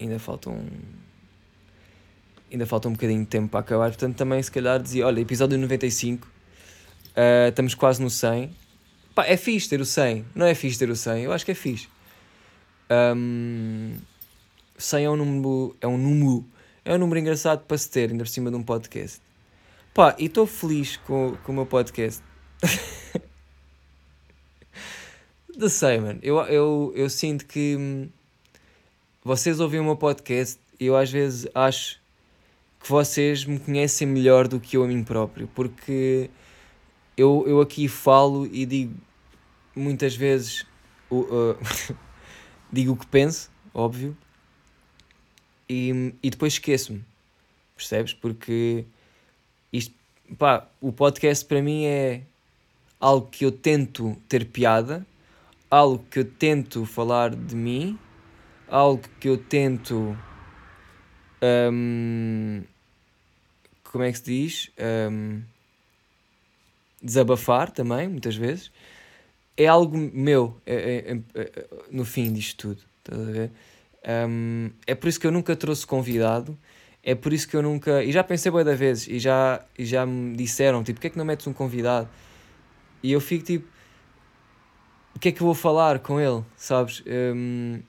Ainda 0.00 0.18
falta 0.18 0.50
um. 0.50 0.66
Ainda 2.50 2.66
falta 2.66 2.88
um 2.88 2.92
bocadinho 2.92 3.20
de 3.20 3.26
tempo 3.26 3.48
para 3.48 3.60
acabar, 3.60 3.88
portanto 3.90 4.16
também 4.16 4.42
se 4.42 4.50
calhar 4.50 4.82
dizia, 4.82 5.06
olha, 5.06 5.20
episódio 5.20 5.56
95, 5.56 6.26
uh, 6.26 6.30
eh, 7.14 7.48
estamos 7.50 7.74
quase 7.76 8.02
no 8.02 8.10
100. 8.10 8.50
Pá, 9.14 9.24
é 9.26 9.36
fixe 9.36 9.68
ter 9.68 9.80
o 9.80 9.84
100, 9.84 10.24
não 10.34 10.46
é 10.46 10.54
fixe 10.54 10.76
ter 10.76 10.90
o 10.90 10.96
100, 10.96 11.22
eu 11.22 11.32
acho 11.32 11.44
que 11.44 11.52
é 11.52 11.54
fixe. 11.54 11.88
Um, 12.90 13.98
100 14.76 15.04
é 15.04 15.10
um 15.10 15.16
número, 15.16 15.76
é 15.80 15.86
um 15.86 15.96
número, 15.96 16.44
é 16.84 16.92
um 16.92 16.98
número 16.98 17.20
engraçado 17.20 17.64
para 17.66 17.78
se 17.78 17.88
ter, 17.88 18.10
ainda 18.10 18.24
por 18.24 18.30
cima 18.30 18.50
de 18.50 18.56
um 18.56 18.64
podcast. 18.64 19.20
Pá, 19.92 20.14
e 20.18 20.26
estou 20.26 20.46
feliz 20.46 20.96
com, 20.98 21.36
com 21.42 21.50
o 21.50 21.54
meu 21.54 21.66
podcast. 21.66 22.22
Não 25.56 25.68
sei, 25.68 25.98
mano. 25.98 26.20
Eu, 26.22 26.38
eu, 26.42 26.92
eu 26.94 27.10
sinto 27.10 27.44
que 27.44 27.76
hum, 27.76 28.08
vocês 29.24 29.58
ouvem 29.58 29.80
o 29.80 29.84
meu 29.84 29.96
podcast 29.96 30.60
e 30.78 30.86
eu 30.86 30.96
às 30.96 31.10
vezes 31.10 31.48
acho 31.52 32.00
que 32.78 32.88
vocês 32.88 33.44
me 33.44 33.58
conhecem 33.58 34.06
melhor 34.06 34.46
do 34.46 34.60
que 34.60 34.76
eu 34.76 34.84
a 34.84 34.86
mim 34.86 35.02
próprio, 35.02 35.48
porque 35.54 36.30
eu, 37.16 37.44
eu 37.46 37.60
aqui 37.60 37.88
falo 37.88 38.46
e 38.46 38.64
digo 38.64 38.94
muitas 39.74 40.14
vezes 40.14 40.64
uh, 41.10 41.56
digo 42.72 42.92
o 42.92 42.96
que 42.96 43.06
penso, 43.06 43.50
óbvio, 43.74 44.16
e, 45.68 46.14
e 46.22 46.30
depois 46.30 46.54
esqueço-me, 46.54 47.04
percebes? 47.76 48.14
Porque 48.14 48.86
isto, 49.72 49.94
pá, 50.38 50.66
o 50.80 50.92
podcast 50.92 51.44
para 51.44 51.62
mim 51.62 51.84
é 51.84 52.22
algo 52.98 53.28
que 53.28 53.44
eu 53.44 53.52
tento 53.52 54.16
ter 54.28 54.46
piada, 54.46 55.06
algo 55.70 56.04
que 56.10 56.18
eu 56.18 56.24
tento 56.24 56.84
falar 56.84 57.34
de 57.34 57.54
mim, 57.54 57.98
algo 58.68 59.02
que 59.18 59.28
eu 59.28 59.38
tento. 59.38 60.16
Um, 61.42 62.62
como 63.84 64.04
é 64.04 64.12
que 64.12 64.18
se 64.18 64.24
diz? 64.24 64.70
Um, 65.10 65.42
desabafar 67.02 67.70
também, 67.70 68.08
muitas 68.08 68.36
vezes. 68.36 68.70
É 69.56 69.66
algo 69.66 69.96
meu, 69.96 70.60
é, 70.66 70.74
é, 70.74 71.12
é, 71.12 71.42
é 71.42 71.68
no 71.90 72.04
fim 72.04 72.32
disto 72.32 72.74
tudo. 72.74 72.82
Estás 72.98 73.28
a 73.28 73.32
ver? 73.32 73.50
Um, 74.28 74.70
é 74.86 74.94
por 74.94 75.08
isso 75.08 75.20
que 75.20 75.26
eu 75.26 75.32
nunca 75.32 75.54
trouxe 75.56 75.86
convidado 75.86 76.56
é 77.02 77.14
por 77.14 77.32
isso 77.32 77.48
que 77.48 77.56
eu 77.56 77.62
nunca. 77.62 78.04
E 78.04 78.12
já 78.12 78.22
pensei 78.22 78.50
boa 78.50 78.64
da 78.64 78.74
vezes, 78.74 79.08
e 79.08 79.18
já, 79.18 79.64
e 79.78 79.84
já 79.84 80.04
me 80.04 80.36
disseram, 80.36 80.82
tipo, 80.84 80.96
porquê 80.98 81.06
é 81.08 81.10
que 81.10 81.18
não 81.18 81.24
metes 81.24 81.46
um 81.46 81.52
convidado? 81.52 82.08
E 83.02 83.12
eu 83.12 83.20
fico 83.20 83.44
tipo, 83.44 83.68
o 85.14 85.18
que 85.18 85.28
é 85.28 85.32
que 85.32 85.40
eu 85.40 85.46
vou 85.46 85.54
falar 85.54 85.98
com 86.00 86.20
ele, 86.20 86.44
sabes? 86.56 87.02
Um, 87.06 87.80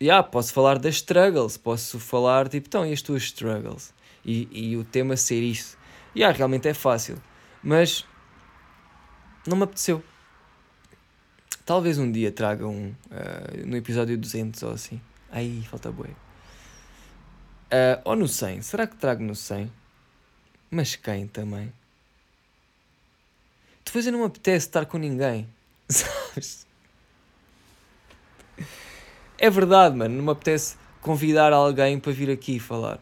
yeah, 0.00 0.22
posso 0.22 0.52
falar 0.52 0.78
das 0.78 0.96
struggles, 0.96 1.56
posso 1.56 1.98
falar 1.98 2.48
tipo, 2.48 2.68
então, 2.68 2.86
e 2.86 2.92
as 2.92 3.02
tuas 3.02 3.22
struggles? 3.24 3.92
E, 4.24 4.48
e 4.52 4.76
o 4.76 4.84
tema 4.84 5.16
ser 5.16 5.42
isso. 5.42 5.76
E 6.14 6.20
yeah, 6.20 6.36
realmente 6.36 6.68
é 6.68 6.74
fácil, 6.74 7.16
mas 7.62 8.06
não 9.46 9.56
me 9.56 9.64
apeteceu. 9.64 10.02
Talvez 11.64 11.98
um 11.98 12.10
dia 12.10 12.30
traga 12.30 12.66
um 12.66 12.88
uh, 12.88 13.66
no 13.66 13.76
episódio 13.76 14.16
200 14.18 14.62
ou 14.62 14.72
assim. 14.72 15.00
Aí 15.30 15.62
falta 15.70 15.90
boi. 15.90 16.10
Uh, 17.72 18.00
ou 18.04 18.14
no 18.14 18.28
100. 18.28 18.60
Será 18.60 18.86
que 18.86 18.96
trago 18.96 19.24
no 19.24 19.34
100? 19.34 19.72
Mas 20.70 20.94
quem 20.94 21.26
também? 21.26 21.72
Depois 23.82 24.04
eu 24.04 24.12
não 24.12 24.20
me 24.20 24.26
apetece 24.26 24.66
estar 24.66 24.84
com 24.84 24.98
ninguém. 24.98 25.48
Sabes? 25.88 26.66
É 29.38 29.48
verdade, 29.48 29.96
mano. 29.96 30.14
Não 30.14 30.22
me 30.22 30.30
apetece 30.30 30.76
convidar 31.00 31.52
alguém 31.52 31.98
para 31.98 32.12
vir 32.12 32.30
aqui 32.30 32.60
falar. 32.60 33.00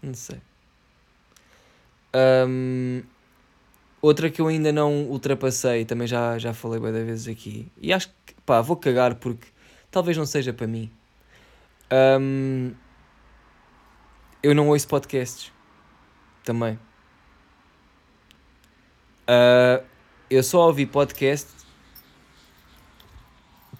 Não 0.00 0.14
sei. 0.14 0.40
Um, 2.14 3.02
outra 4.00 4.30
que 4.30 4.40
eu 4.40 4.46
ainda 4.46 4.72
não 4.72 5.02
ultrapassei, 5.04 5.84
também 5.84 6.06
já, 6.06 6.38
já 6.38 6.54
falei 6.54 6.78
várias 6.78 7.04
vezes 7.04 7.28
aqui. 7.28 7.70
E 7.80 7.92
acho 7.92 8.08
que, 8.24 8.34
pá, 8.46 8.60
vou 8.60 8.76
cagar 8.76 9.16
porque 9.16 9.48
talvez 9.90 10.16
não 10.16 10.24
seja 10.24 10.52
para 10.52 10.66
mim. 10.66 10.90
Um, 11.92 12.72
eu 14.46 14.54
não 14.54 14.68
ouço 14.68 14.86
podcasts. 14.86 15.50
Também. 16.44 16.74
Uh, 19.28 19.84
eu 20.30 20.40
só 20.40 20.68
ouvi 20.68 20.86
podcast 20.86 21.48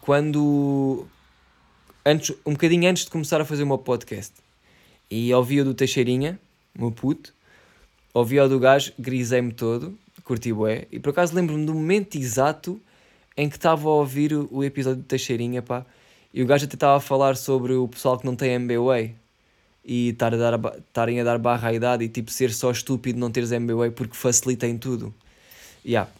quando. 0.01 1.07
Antes, 2.05 2.35
um 2.45 2.53
bocadinho 2.53 2.91
antes 2.91 3.05
de 3.05 3.11
começar 3.11 3.41
a 3.41 3.45
fazer 3.45 3.63
o 3.63 3.67
meu 3.67 3.79
podcast. 3.79 4.35
E 5.09 5.33
ouvi 5.33 5.61
o 5.61 5.65
do 5.65 5.73
Teixeirinha, 5.73 6.41
meu 6.77 6.91
puto. 6.91 7.33
Ouvi 8.13 8.41
o 8.41 8.49
do 8.49 8.59
gajo, 8.59 8.93
grisei-me 8.99 9.53
todo, 9.53 9.97
curti 10.25 10.53
bué. 10.53 10.89
E 10.91 10.99
por 10.99 11.11
acaso 11.11 11.33
lembro-me 11.33 11.65
do 11.65 11.75
momento 11.75 12.17
exato 12.17 12.81
em 13.37 13.49
que 13.49 13.57
estava 13.57 13.89
a 13.89 13.93
ouvir 13.93 14.33
o, 14.35 14.65
episódio 14.65 15.03
do 15.03 15.07
Teixeirinha, 15.07 15.63
pá. 15.63 15.87
E 16.35 16.43
o 16.43 16.47
gajo 16.47 16.65
até 16.65 16.75
estava 16.75 16.97
a 16.97 17.01
falar 17.01 17.37
sobre 17.37 17.75
o 17.75 17.87
pessoal 17.87 18.19
que 18.19 18.27
não 18.27 18.35
tem 18.35 18.55
MBWay 18.55 19.15
e 19.87 20.09
estar 20.09 20.35
a 20.35 20.37
dar, 20.37 20.61
estarem 20.79 21.21
a 21.21 21.25
dar 21.25 21.39
barra 21.39 21.69
à 21.69 21.73
idade 21.73 22.05
e 22.05 22.09
tipo 22.09 22.31
ser 22.31 22.53
só 22.53 22.73
estúpido 22.73 23.21
não 23.21 23.31
teres 23.31 23.53
MBA 23.53 23.93
porque 23.93 24.17
facilita 24.17 24.67
em 24.67 24.77
tudo. 24.77 25.15
Yeah. 25.85 26.11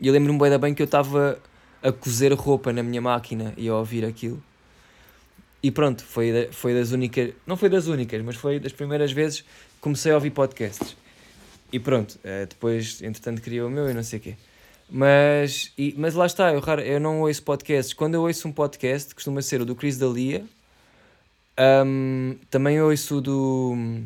E 0.00 0.08
eu 0.08 0.12
lembro-me 0.12 0.38
bem, 0.38 0.58
bem 0.58 0.74
que 0.74 0.82
eu 0.82 0.86
estava 0.86 1.38
a 1.80 1.92
cozer 1.92 2.32
roupa 2.32 2.72
na 2.72 2.82
minha 2.82 3.00
máquina 3.00 3.54
e 3.56 3.68
a 3.68 3.76
ouvir 3.76 4.04
aquilo. 4.04 4.42
E 5.62 5.70
pronto, 5.70 6.04
foi, 6.04 6.48
foi 6.50 6.74
das 6.74 6.90
únicas, 6.90 7.32
não 7.46 7.56
foi 7.56 7.68
das 7.68 7.86
únicas, 7.86 8.20
mas 8.22 8.34
foi 8.34 8.58
das 8.58 8.72
primeiras 8.72 9.12
vezes 9.12 9.42
que 9.42 9.46
comecei 9.80 10.10
a 10.10 10.16
ouvir 10.16 10.30
podcasts. 10.30 10.96
E 11.72 11.78
pronto, 11.78 12.18
eh, 12.24 12.46
depois, 12.46 13.00
entretanto, 13.00 13.40
queria 13.40 13.64
o 13.64 13.70
meu 13.70 13.88
e 13.88 13.94
não 13.94 14.02
sei 14.02 14.18
o 14.18 14.22
quê. 14.22 14.34
Mas, 14.90 15.72
e, 15.78 15.94
mas 15.96 16.14
lá 16.14 16.26
está, 16.26 16.52
eu, 16.52 16.60
eu 16.84 17.00
não 17.00 17.20
ouço 17.20 17.42
podcasts. 17.44 17.94
Quando 17.94 18.14
eu 18.14 18.22
ouço 18.22 18.46
um 18.48 18.52
podcast, 18.52 19.14
costuma 19.14 19.40
ser 19.40 19.60
o 19.62 19.64
do 19.64 19.76
Chris 19.76 19.96
Dalia, 19.96 20.44
um, 21.58 22.36
também 22.50 22.80
ouço 22.80 23.18
o 23.18 23.20
do. 23.20 24.02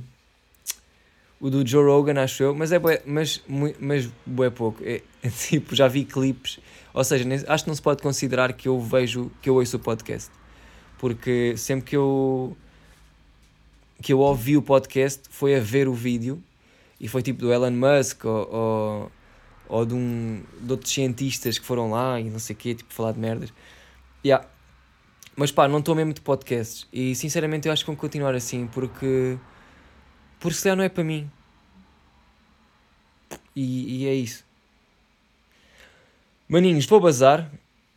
O 1.38 1.50
do 1.50 1.66
Joe 1.66 1.85
Rogan, 1.85 2.20
acho 2.22 2.42
eu, 2.42 2.54
mas 2.54 2.72
é 2.72 2.78
bué, 2.78 3.02
mas, 3.04 3.42
mas 3.78 4.11
bué 4.24 4.48
pouco. 4.48 4.82
É, 4.82 5.02
é, 5.22 5.28
tipo, 5.30 5.74
já 5.74 5.87
vi 5.87 6.04
clipes, 6.04 6.59
ou 6.94 7.04
seja, 7.04 7.28
acho 7.46 7.64
que 7.64 7.68
não 7.68 7.74
se 7.74 7.82
pode 7.82 8.02
considerar 8.02 8.52
que 8.54 8.68
eu 8.68 8.80
vejo, 8.80 9.30
que 9.42 9.50
eu 9.50 9.56
ouço 9.56 9.76
o 9.76 9.80
podcast. 9.80 10.30
Porque 10.98 11.54
sempre 11.56 11.90
que 11.90 11.96
eu 11.96 12.56
que 14.02 14.12
eu 14.12 14.18
ouvi 14.20 14.56
o 14.56 14.62
podcast 14.62 15.22
foi 15.30 15.56
a 15.56 15.61
ver 15.61 15.88
o 15.88 15.94
vídeo 15.94 16.42
e 17.00 17.09
foi 17.09 17.22
tipo 17.22 17.40
do 17.40 17.52
Elon 17.52 17.70
Musk 17.70 18.24
ou, 18.24 18.54
ou, 18.54 19.12
ou 19.68 19.87
de, 19.87 19.94
um, 19.94 20.42
de 20.61 20.70
outros 20.70 20.92
cientistas 20.92 21.59
que 21.59 21.64
foram 21.64 21.90
lá 21.90 22.20
e 22.20 22.24
não 22.24 22.38
sei 22.38 22.54
o 22.54 22.59
quê, 22.59 22.74
tipo, 22.74 22.92
falar 22.92 23.12
de 23.12 23.18
merdas. 23.18 23.52
Yeah. 24.24 24.46
Mas 25.37 25.53
pá, 25.53 25.68
não 25.68 25.81
estou 25.81 25.94
mesmo 25.94 26.14
de 26.14 26.20
podcasts. 26.22 26.88
E 26.90 27.14
sinceramente 27.14 27.68
eu 27.68 27.72
acho 27.72 27.85
que 27.85 27.90
vou 27.90 27.96
continuar 27.96 28.35
assim 28.35 28.66
porque. 28.66 29.38
Porque 30.40 30.57
se 30.57 30.62
calhar 30.62 30.77
não 30.77 30.85
é 30.85 30.88
para 30.88 31.05
mim. 31.05 31.31
E, 33.55 34.03
e 34.03 34.07
é 34.07 34.14
isso. 34.14 34.44
Maninhos, 36.49 36.87
vou 36.87 37.01
bazar. 37.01 37.51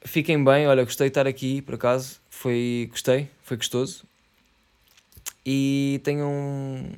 Fiquem 0.03 0.43
bem. 0.43 0.67
Olha, 0.67 0.83
gostei 0.83 1.07
de 1.07 1.11
estar 1.11 1.27
aqui 1.27 1.61
por 1.61 1.75
acaso. 1.75 2.19
Foi. 2.29 2.87
Gostei, 2.91 3.29
foi 3.41 3.55
gostoso. 3.55 4.03
E 5.45 6.01
tenham 6.03 6.91